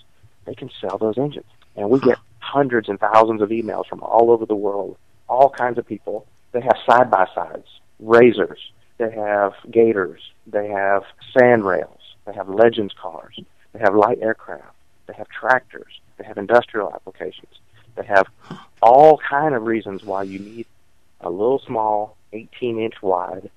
[0.45, 4.29] they can sell those engines, and we get hundreds and thousands of emails from all
[4.31, 4.95] over the world,
[5.27, 6.25] all kinds of people.
[6.51, 7.67] They have side by sides,
[8.03, 8.57] RZRs,
[8.97, 11.03] they have gators, they have
[11.37, 13.39] sand rails, they have legends cars,
[13.73, 14.75] they have light aircraft,
[15.07, 17.53] they have tractors, they have industrial applications,
[17.95, 18.27] they have
[18.81, 20.65] all kind of reasons why you need
[21.21, 23.49] a little small, 18 inch wide,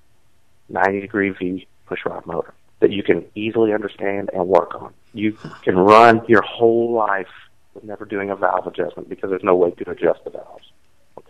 [0.69, 4.93] 90 degree V push rod motor that you can easily understand and work on.
[5.13, 7.29] You can run your whole life
[7.73, 10.65] with never doing a valve adjustment because there's no way to adjust the valves.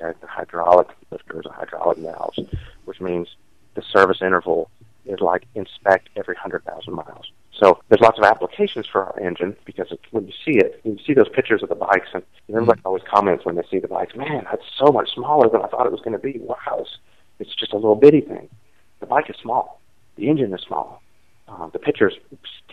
[0.04, 2.40] Okay, the hydraulic lifters are hydraulic valves,
[2.86, 3.36] which means
[3.76, 4.70] the service interval
[5.06, 7.32] is like inspect every hundred thousand miles.
[7.54, 10.98] So there's lots of applications for our engine because it, when you see it, you
[11.06, 14.16] see those pictures of the bikes, and everybody always comments when they see the bikes,
[14.16, 16.40] "Man, that's so much smaller than I thought it was going to be.
[16.40, 16.98] Wow, it's,
[17.40, 18.50] it's just a little bitty thing."
[19.00, 19.80] The bike is small.
[20.16, 21.02] The engine is small.
[21.48, 22.14] Uh, the pictures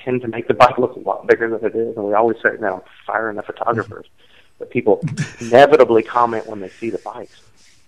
[0.02, 2.38] tend to make the bike look a lot bigger than it is, and we always
[2.44, 4.06] say, "Now, firing the photographers."
[4.60, 5.02] But people
[5.40, 7.40] inevitably comment when they see the bikes.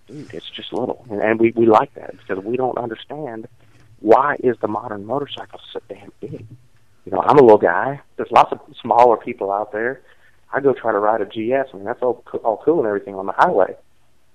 [0.07, 3.47] Dude, it's just little, and, and we we like that because we don't understand
[4.01, 6.45] why is the modern motorcycle so damn big.
[7.05, 8.01] You know, I'm a little guy.
[8.17, 10.01] There's lots of smaller people out there.
[10.51, 11.69] I go try to ride a GS.
[11.73, 13.77] I mean, that's all all cool and everything on the highway,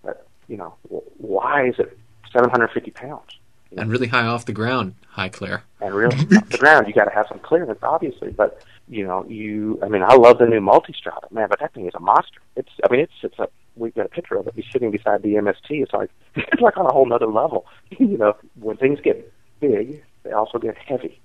[0.02, 1.98] but you know, wh- why is it
[2.32, 3.38] 750 pounds?
[3.76, 4.94] And really high off the ground.
[5.10, 5.64] high Claire.
[5.82, 8.30] And really, off the ground, you got to have some clearance, obviously.
[8.30, 11.86] But you know, you, I mean, I love the new Multistrada, man, but that thing
[11.86, 12.40] is a monster.
[12.56, 13.52] It's, I mean, it sits up.
[13.76, 14.54] We've got a picture of it.
[14.56, 15.70] He's sitting beside the MST.
[15.70, 17.66] It's like it's like on a whole nother level.
[17.98, 21.20] you know, when things get big, they also get heavy.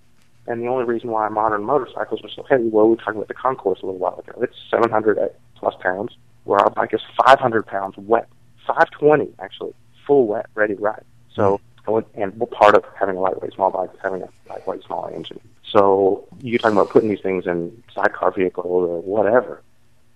[0.45, 3.29] And the only reason why modern motorcycles are so heavy, well, we were talking about
[3.29, 4.41] the Concours a little while ago.
[4.41, 5.17] It's 700
[5.55, 8.27] plus pounds, where our bike is 500 pounds wet,
[8.67, 9.73] 520 actually,
[10.05, 11.05] full wet, ready to ride.
[11.33, 11.99] So, hmm.
[12.15, 15.39] and part of having a lightweight small bike is having a lightweight small engine.
[15.75, 19.61] So you're talking about putting these things in sidecar vehicles or whatever.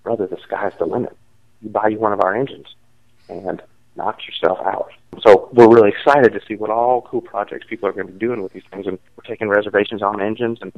[0.04, 1.18] Brother, the sky's the limit.
[1.62, 2.68] You buy you one of our engines
[3.28, 3.62] and
[3.96, 4.92] knock yourself out.
[5.20, 8.20] So we're really excited to see what all cool projects people are going to be
[8.20, 10.72] doing with these things, and we're taking reservations on engines and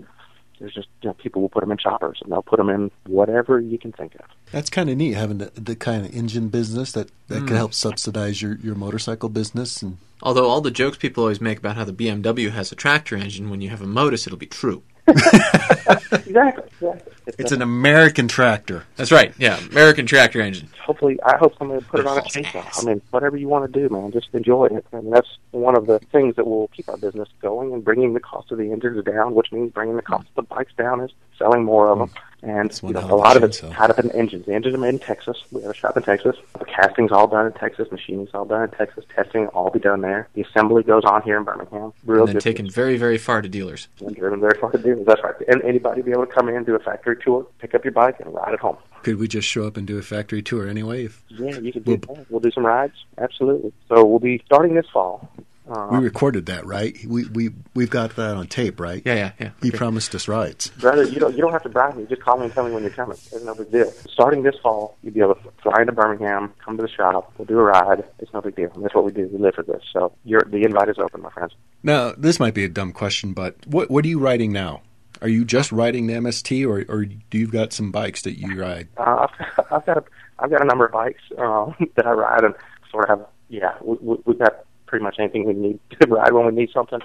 [0.60, 2.92] there's just you know, people will put them in choppers and they'll put them in
[3.08, 4.26] whatever you can think of.
[4.52, 7.48] That's kind of neat having the, the kind of engine business that, that Mm.
[7.48, 9.82] can help subsidize your, your motorcycle business.
[9.82, 13.16] And Although all the jokes people always make about how the BMW has a tractor
[13.16, 14.84] engine, when you have a Motus, it'll be true.
[16.12, 16.64] Exactly.
[16.82, 17.14] exactly.
[17.40, 18.84] it's an American tractor.
[18.96, 19.34] That's right.
[19.40, 20.70] Yeah, American tractor engine.
[20.86, 22.82] hopefully, I hope somebody put it on a chainsaw.
[22.82, 24.86] I mean, whatever you want to do, man, just enjoy it.
[24.92, 28.20] And that's one of the things that will keep our business going and bringing the
[28.20, 31.12] cost of the engines down, which means bringing the cost of the bikes down is
[31.38, 32.12] selling more of them.
[32.42, 33.74] And you know, a lot of it's chainsaw.
[33.74, 34.46] tied up in the engines.
[34.46, 35.38] The engines are made in Texas.
[35.52, 36.36] We have a shop in Texas.
[36.58, 37.88] The casting's all done in Texas.
[37.92, 39.04] Machining's all done in Texas.
[39.14, 40.30] Testing will all be done there.
[40.34, 41.92] The assembly goes on here in Birmingham.
[42.06, 43.88] Real And then good taken very, very far to dealers.
[44.00, 45.06] and driven very far to dealers.
[45.06, 45.36] That's right.
[45.48, 48.20] And anybody be able to come in, do a factory tour, pick up your bike,
[48.20, 48.78] and ride it home.
[49.04, 51.06] Could we just show up and do a factory tour anyway?
[51.06, 52.26] If Yeah, you can do that.
[52.30, 52.96] We'll do some rides.
[53.18, 53.72] Absolutely.
[53.88, 55.30] So we'll be starting this fall.
[55.70, 56.98] Uh, we recorded that, right?
[57.08, 59.02] We we we've got that on tape, right?
[59.06, 59.50] Yeah, yeah, yeah.
[59.62, 59.78] He Okay.
[59.78, 60.70] promised us rides.
[60.80, 62.06] brother, you don't you don't have to bribe me.
[62.10, 63.18] Just call me and tell me when you're coming.
[63.32, 63.92] It's no big deal.
[64.12, 67.32] Starting this fall, you'll be able to fly into Birmingham, come to the shop.
[67.38, 68.04] We'll do a ride.
[68.20, 68.70] It's no big deal.
[68.78, 69.30] That's what we do.
[69.32, 69.84] We live for this.
[69.94, 71.54] So you're, the invite is open, my friends.
[71.84, 74.82] Now, this might be a dumb question, but what what are you riding now?
[75.22, 78.60] Are you just riding the MST, or or do you've got some bikes that you
[78.60, 78.88] ride?
[78.98, 80.04] Uh, I've, I've got a
[80.40, 82.56] I've got a number of bikes uh, that I ride and
[82.90, 83.28] sort of have.
[83.50, 84.64] Yeah, we, we, we've got
[85.00, 87.00] pretty much anything we need to ride when we need something.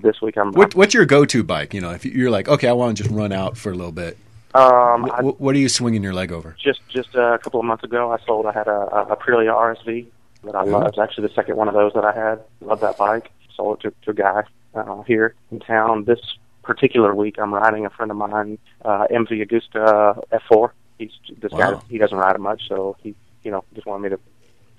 [0.00, 1.74] This week I'm What what's your go to bike?
[1.74, 3.92] You know, if you're like, okay, I want to just run out for a little
[3.92, 4.16] bit.
[4.54, 6.56] um I, What, what are you swinging your leg over?
[6.62, 8.46] just just a couple of months ago, I sold.
[8.46, 8.80] I had a,
[9.10, 10.06] a Aprilia RSV
[10.44, 10.86] that I love.
[10.86, 12.40] It's actually the second one of those that I had.
[12.62, 13.30] Love that bike.
[13.54, 14.42] Sold it to, to a guy
[14.74, 16.04] uh, here in town.
[16.04, 16.20] This
[16.62, 20.70] particular week, I'm riding a friend of mine, uh, MV Agusta F4.
[20.98, 21.10] He's
[21.42, 21.78] this guy.
[21.90, 24.20] He doesn't ride it much, so he you know just wanted me to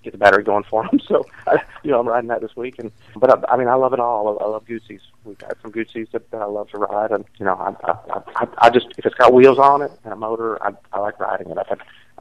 [0.03, 0.99] get the battery going for him.
[1.07, 2.79] So I, you know I'm riding that this week.
[2.79, 4.37] And but I, I mean I love it all.
[4.39, 5.01] I, I love Guzzis.
[5.23, 8.21] We've got some Guzzis that, that I love to ride, and you know I, I
[8.35, 11.19] I I just if it's got wheels on it and a motor, I I like
[11.19, 11.57] riding it.
[11.57, 11.79] I've had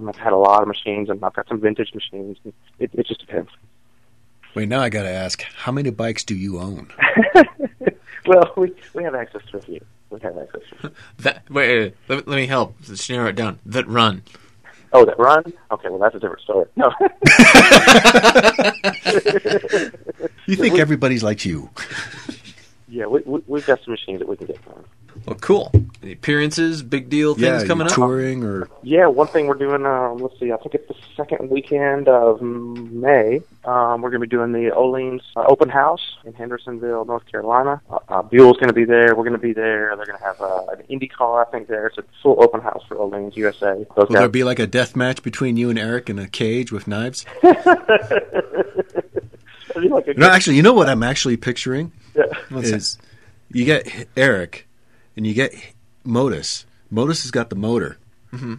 [0.08, 2.38] I've had a lot of machines, and I've got some vintage machines.
[2.44, 3.50] And it it just depends.
[4.54, 6.90] Wait, now I got to ask, how many bikes do you own?
[8.26, 9.80] well, we we have access to a few.
[10.10, 10.76] We have access to.
[10.76, 10.90] A few.
[11.18, 12.74] That wait, wait, let, let me help.
[12.88, 13.60] Let's narrow it down.
[13.64, 14.22] That run.
[14.93, 15.45] Oh, that run?
[15.70, 16.66] Okay, well that's a different story.
[16.76, 16.91] No.
[20.47, 21.70] You think everybody's like you?
[22.88, 24.84] yeah, we, we we've got some machines that we can get from.
[25.26, 25.70] Well, cool.
[26.02, 27.96] Any appearances, big deal things yeah, coming you up.
[27.96, 29.84] touring or Yeah, one thing we're doing.
[29.84, 30.50] Um, let's see.
[30.50, 33.42] I think it's the second weekend of May.
[33.64, 37.82] Um, we're going to be doing the Öhlins uh, open house in Hendersonville, North Carolina.
[37.90, 39.14] Uh, uh, Buell's going to be there.
[39.14, 39.94] We're going to be there.
[39.96, 41.68] They're going to have uh, an Indy car, I think.
[41.68, 43.74] There, it's a full open house for Öhlins USA.
[43.74, 46.28] Those will there guys- be like a death match between you and Eric in a
[46.28, 47.26] cage with knives?
[49.76, 52.24] Like a No, actually, you know what I'm actually picturing yeah.
[52.58, 52.98] Is
[53.52, 54.66] you get Eric
[55.20, 55.54] and you get
[56.02, 56.64] Motus.
[56.90, 57.98] Motus has got the motor.
[58.32, 58.58] Mhm.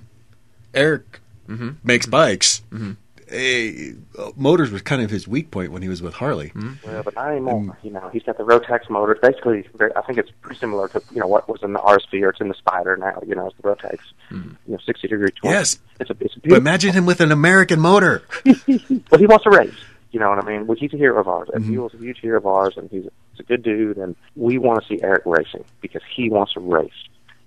[0.75, 1.77] Eric Mhm.
[1.83, 2.61] makes bikes.
[2.71, 2.97] Mhm.
[3.29, 6.51] Eh, uh, motors was kind of his weak point when he was with Harley.
[6.85, 7.77] Yeah, but not anymore.
[7.81, 9.17] You know, he's got the Rotax motor.
[9.19, 12.21] Basically, very, I think it's pretty similar to you know what was in the RSV
[12.21, 13.23] or it's in the Spyder now.
[13.25, 13.97] You know, it's the Rotax.
[14.29, 15.53] You know, sixty degree twin.
[15.53, 18.21] Yes, it's a it's a but imagine him with an American motor.
[19.09, 19.73] but he wants to race.
[20.11, 20.67] You know what I mean?
[20.67, 21.49] Well, he's a hero of ours.
[21.53, 21.69] And Mhm.
[21.69, 23.97] He was a huge hero of ours, and he's, he's a good dude.
[23.97, 26.91] And we want to see Eric racing because he wants to race,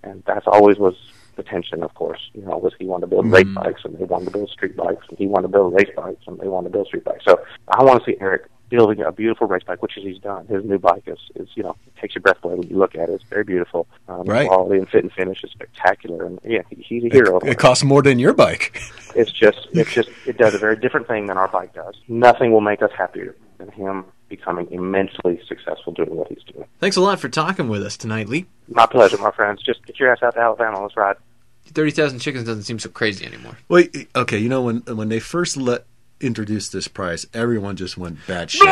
[0.03, 0.95] and that's always was
[1.37, 1.83] the tension.
[1.83, 3.55] Of course, you know, was he wanted to build race Mhm.
[3.63, 6.23] bikes, and they wanted to build street bikes, and he wanted to build race bikes,
[6.27, 7.25] and they wanted to build street bikes.
[7.27, 7.39] So
[7.69, 10.47] I want to see Eric building a beautiful race bike, which is he's done.
[10.47, 12.95] His new bike is, is you know, it takes your breath away when you look
[12.95, 13.13] at it.
[13.13, 13.87] It's very beautiful.
[14.09, 14.43] Um, Right.
[14.43, 17.39] The quality and fit and finish is spectacular, and yeah, he's a hero.
[17.39, 18.81] It, it costs more than your bike.
[19.17, 21.95] It's just, it's just, it does a very different thing than our bike does.
[22.09, 26.67] Nothing will make us happier than him becoming immensely successful doing what he's doing.
[26.81, 28.47] Thanks a lot for talking with us tonight, Lee.
[28.67, 29.63] My pleasure, my friends.
[29.63, 30.83] Just get your ass out to Alabama.
[30.83, 31.15] Let's ride.
[31.67, 33.57] Thirty thousand chickens doesn't seem so crazy anymore.
[33.69, 35.85] Wait, okay, you know when when they first let
[36.25, 38.63] introduced this price, everyone just went bad shit.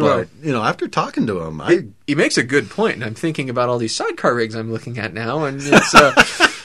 [0.00, 3.14] but you know, after talking to him, I he makes a good point, and I'm
[3.14, 6.12] thinking about all these sidecar rigs I'm looking at now, and it's uh,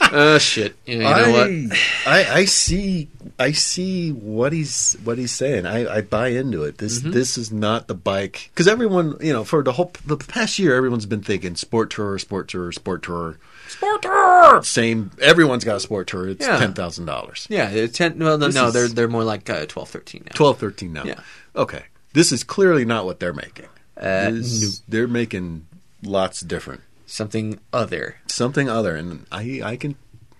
[0.00, 0.76] uh shit.
[0.86, 1.78] You know I, what?
[2.06, 5.66] I I see I see what he's what he's saying.
[5.66, 6.78] I, I buy into it.
[6.78, 7.10] This Mm-hmm.
[7.12, 10.74] this is not the bike because everyone you know for the whole the past year
[10.74, 13.38] everyone's been thinking sport tour, sport tour, sport tour.
[13.68, 14.62] Sport tour.
[14.64, 15.10] Same.
[15.20, 16.28] Everyone's got a sport tour.
[16.28, 16.58] It's Yeah.
[16.58, 17.46] ten thousand dollars.
[17.50, 18.18] Yeah, it's ten.
[18.18, 20.32] Well, no, no, is- they're they're more like uh, 12, 13 now.
[20.34, 21.04] 12, 13 now.
[21.04, 21.20] Yeah.
[21.54, 21.84] Okay.
[22.14, 23.66] This is clearly not what they're making.
[23.96, 25.66] Uh, This- They're making
[26.02, 26.80] lots different.
[27.06, 28.16] Something other.
[28.26, 29.96] Something other, and I I can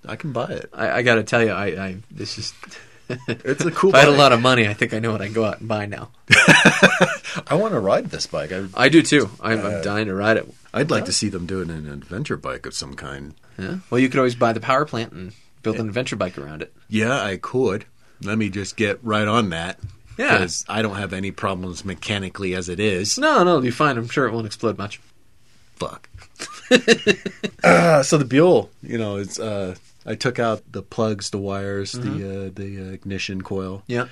[0.07, 0.71] I can buy it.
[0.73, 2.53] I, I got to tell you, I, I this is.
[3.29, 5.23] It's a cool if I had a lot of money, I think I know what
[5.23, 6.11] I'd go out and buy now.
[7.47, 8.53] I want to ride this bike.
[8.53, 9.31] I, I do too.
[9.41, 10.53] I'm, Uh, I'm dying to ride it.
[10.75, 13.35] I'd like to see them doing an adventure bike of some kind.
[13.59, 13.77] Yeah.
[13.91, 15.33] Well, you could always buy the power plant and
[15.63, 16.73] build an adventure bike around it.
[16.89, 17.87] Yeah, I could.
[18.23, 19.79] Let me just get right on that.
[20.19, 20.33] Yeah.
[20.39, 23.19] Because I don't have any problems mechanically as it is.
[23.19, 23.97] No, no, it'll be fine.
[23.97, 25.01] I'm sure it won't explode much.
[25.77, 26.09] Fuck.
[27.65, 29.77] uh, so the Buell, you know, it's uh,
[30.11, 32.01] I took out the plugs, the wires, the
[32.47, 33.83] uh, the uh, ignition coil.
[33.87, 34.07] Yeah.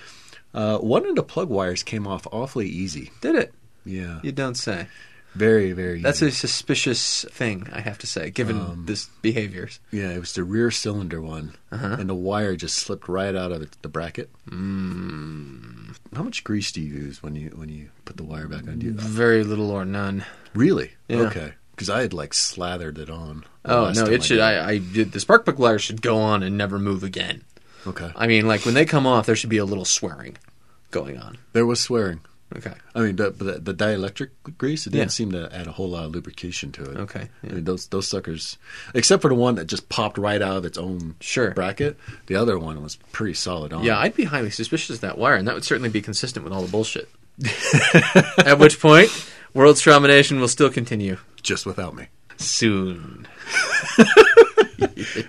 [0.55, 3.11] Uh, one of the plug wires came off awfully easy.
[3.21, 3.55] Did it?
[3.85, 4.89] Yeah, You don't say.
[5.35, 6.01] very very.
[6.03, 6.29] That's easy.
[6.29, 9.81] a suspicious thing, I have to say, given Um, this behaviors.
[9.93, 10.11] yeah.
[10.11, 11.97] It was the rear cylinder one, Uh-huh.
[12.01, 14.31] and the wire just slipped right out of the bracket.
[14.51, 15.97] Mm.
[16.15, 18.79] How much grease do you use when you when you put the wire back on?
[18.79, 20.25] Do you, Very little or none.
[20.55, 20.93] really?
[21.09, 21.29] Yeah.
[21.29, 21.53] Okay.
[21.73, 23.45] Because I had like slathered it on.
[23.67, 24.35] The Oh no, time it should.
[24.37, 25.13] did I, I did.
[25.13, 27.43] The spark plug wires should go on and never move again.
[27.87, 28.11] Okay.
[28.17, 30.37] I mean, like when they come off, there should be a little swearing
[30.91, 31.39] going on.
[31.53, 32.21] There was swearing.
[32.57, 32.75] Okay.
[32.95, 35.11] I mean, the, the, the dielectric grease, it didn't Yeah.
[35.11, 36.97] seem to add a whole lot of lubrication to it.
[36.97, 38.57] Okay, I mean, those those suckers,
[38.95, 41.51] except for the one that just popped right out of its own Sure.
[41.51, 41.97] bracket,
[42.27, 43.83] the other one was pretty solid on.
[43.83, 46.53] Yeah, I'd be highly suspicious of that wire, and that would certainly be consistent with
[46.53, 47.09] all the bullshit.
[48.39, 49.11] At which point,
[49.53, 52.07] world domination will still continue just without me.
[52.37, 53.27] soon.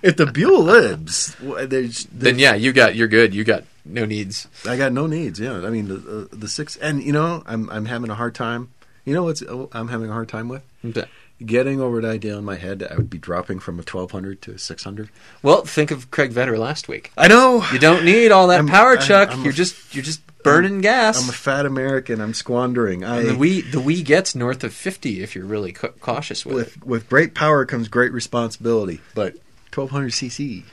[0.04, 3.34] If the Buell lives, w- there's, Then yeah, you got you're good.
[3.34, 4.48] You got no needs.
[4.68, 5.40] I got no needs.
[5.40, 8.36] Yeah, I mean the uh, the six, and you know, I'm I'm having a hard
[8.36, 8.70] time.
[9.06, 11.06] You know what's oh, I'm having a hard time with Okay.
[11.46, 14.42] getting over the idea in my head that I would be dropping from a 1200
[14.44, 15.10] to a 600.
[15.42, 17.12] Well, think of Craig Vetter last week.
[17.18, 17.64] I know.
[17.72, 19.30] You don't need all that I'm- power, I'm- Chuck.
[19.32, 21.22] I'm you're just you're just burning gas.
[21.22, 22.22] I'm a fat American.
[22.22, 23.04] I'm squandering.
[23.04, 26.46] I And the we the we gets north of fifty if you're really ca- cautious
[26.46, 26.78] with, it.
[26.78, 29.02] with with great power comes great responsibility.
[29.16, 29.36] But
[29.74, 30.64] 1200 cc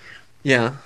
[0.43, 0.77] Yeah,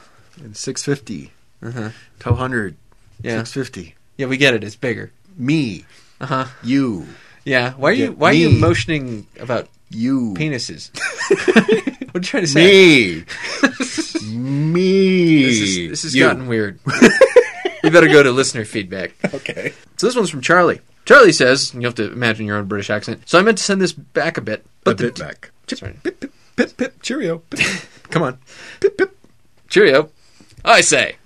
[0.43, 1.31] and 650,
[1.63, 1.81] uh-huh.
[2.23, 2.75] 1200,
[3.23, 3.95] yeah, 650.
[4.17, 4.27] yeah.
[4.27, 4.65] We get it.
[4.65, 5.13] It's bigger.
[5.37, 5.85] Me,
[6.21, 6.45] Uh huh.
[6.65, 7.07] you,
[7.45, 7.73] Yeah.
[7.75, 10.91] Why are you Why are you motioning about you, penises?
[12.11, 12.65] what are you trying to say?
[12.65, 13.25] me,
[14.35, 15.45] me.
[15.45, 16.25] This is this has You.
[16.25, 16.79] gotten weird.
[17.83, 19.13] you better go to listener feedback.
[19.35, 19.73] okay.
[19.97, 20.81] So this one's from Charlie.
[21.05, 23.23] Charlie says, and you have to imagine your own British accent.
[23.27, 25.51] So I meant to send this back a bit, but a the bit back.
[25.67, 25.95] Sorry.
[26.03, 27.39] Pip, pip, pip, pip, cheerio.
[27.39, 27.61] Pip.
[28.11, 28.39] Come on.
[28.81, 29.17] Pip, pip.
[29.69, 30.11] Cheerio.
[30.65, 31.17] I say.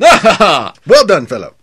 [0.00, 1.54] Well done, fellow.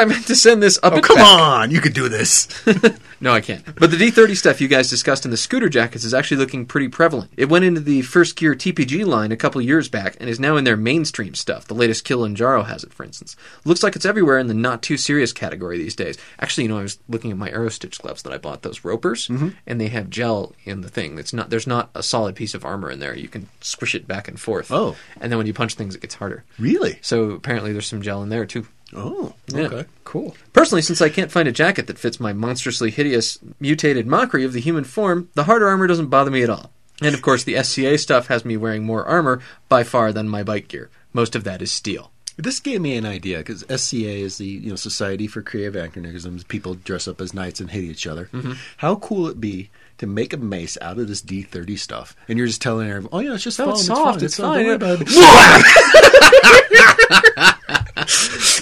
[0.00, 0.94] I meant to send this up.
[0.94, 1.70] Oh, come on.
[1.70, 2.48] You could do this.
[3.24, 3.64] No, I can't.
[3.76, 6.88] But the D3O stuff you guys discussed in the scooter jackets is actually looking pretty
[6.88, 7.30] prevalent.
[7.38, 10.64] It went into the Firstgear TPG line a couple years back and is now in
[10.64, 11.66] their mainstream stuff.
[11.66, 13.34] The latest Kilimanjaro has it, for instance.
[13.64, 16.18] Looks like it's everywhere in the not too serious category these days.
[16.38, 19.28] Actually, you know, I was looking at my Aerostitch gloves that I bought, those ropers,
[19.28, 19.50] mm-hmm.
[19.66, 21.18] and they have gel in the thing.
[21.18, 23.16] It's not there's not a solid piece of armor in there.
[23.16, 24.70] You can squish it back and forth.
[24.70, 24.96] Oh.
[25.18, 26.44] And then when you punch things, it gets harder.
[26.58, 26.98] really?
[27.00, 28.66] So apparently there's some gel in there too.
[28.94, 29.62] Oh, Yeah.
[29.62, 29.84] okay.
[30.04, 30.36] Cool.
[30.52, 34.52] Personally, since I can't find a jacket that fits my monstrously hideous mutated mockery of
[34.52, 36.70] the human form, the harder armor doesn't bother me at all.
[37.02, 40.44] And of course, the SCA stuff has me wearing more armor by far than my
[40.44, 40.90] bike gear.
[41.12, 42.12] Most of that is steel.
[42.36, 46.42] This gave me an idea because SCA is the you know Society for Creative Anachronisms.
[46.44, 48.28] People dress up as knights and hate each other.
[48.32, 48.52] Mm-hmm.
[48.78, 52.48] How cool it be to make a mace out of this D3O stuff, and you're
[52.48, 54.46] just telling everyone, "Oh yeah, it's just No, foam, it's it's soft, fine, it's fine,
[54.46, 55.08] fine, don't worry about it."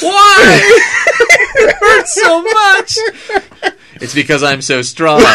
[0.00, 0.60] Why?
[1.56, 2.98] it hurts so much.
[4.00, 5.20] It's because I'm so strong.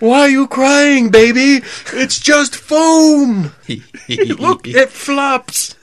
[0.00, 1.64] Why are you crying, baby?
[1.92, 3.52] It's just foam.
[4.08, 5.74] Look, it flops.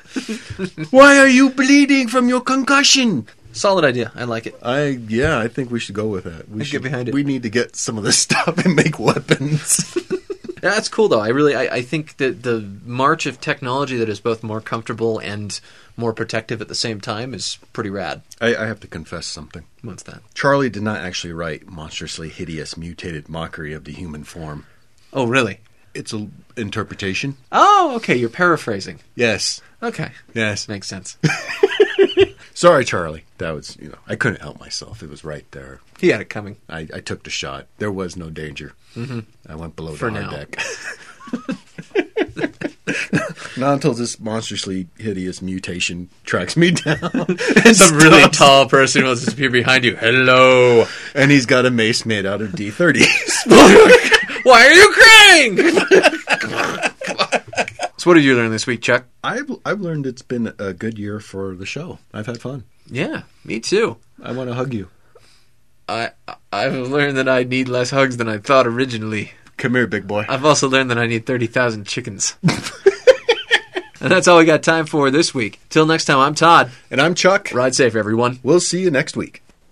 [0.92, 3.28] Why are you bleeding from your concussion?
[3.52, 4.12] Solid idea.
[4.16, 4.56] I like it.
[4.62, 6.48] I yeah, I think we should go with that.
[6.50, 7.14] We I'd get should, behind it.
[7.14, 9.98] We need to get some of this stuff and make weapons.
[10.72, 11.20] That's cool, though.
[11.20, 15.20] I really, I, I think that the march of technology that is both more comfortable
[15.20, 15.60] and
[15.96, 18.24] more protective at the same time is pretty rad.
[18.42, 19.64] I, I have to confess something.
[19.84, 20.22] What's that?
[20.34, 24.66] Charlie did not actually write monstrously hideous mutated mockery of the human form.
[25.14, 25.60] Oh, really?
[25.94, 27.38] It's a interpretation.
[27.52, 28.16] Oh, okay.
[28.16, 29.02] You're paraphrasing.
[29.14, 29.62] Yes.
[29.84, 30.68] Okay, Yes.
[30.68, 31.16] makes sense.
[32.56, 33.24] Sorry, Charlie.
[33.38, 35.04] That was, you know, I couldn't help myself.
[35.04, 35.82] It was right there.
[36.00, 36.56] he had it coming.
[36.70, 37.68] I, I took the shot.
[37.80, 38.74] There was no danger.
[38.96, 39.20] Mm-hmm.
[39.48, 40.30] I went below For the now.
[40.32, 40.58] deck.
[43.58, 46.98] Not until this monstrously hideous mutation tracks me down.
[47.66, 48.38] and Some really stops.
[48.38, 49.96] tall person will disappear behind you.
[49.98, 50.86] Hello.
[51.14, 53.06] And he's got a mace made out of D3O.
[54.44, 55.58] Why are you crying?
[58.06, 59.06] So, what did you learn this week, Chuck?
[59.24, 61.98] I've, I've learned it's been a good year for the show.
[62.14, 62.64] I've had fun.
[62.86, 63.98] Yeah, me too.
[64.22, 64.90] I want to hug you.
[65.90, 66.12] I
[66.54, 69.32] I've learned that I need less hugs than I thought originally.
[69.58, 70.24] Come here, big boy.
[70.30, 72.36] I've also learned that I need thirty thousand chickens.
[72.44, 75.60] and that's all we got time for this week.
[75.70, 76.70] Till next time, I'm Todd.
[76.92, 77.52] And I'm Chuck.
[77.56, 78.38] Ride safe, everyone.
[78.44, 79.42] We'll see you next week.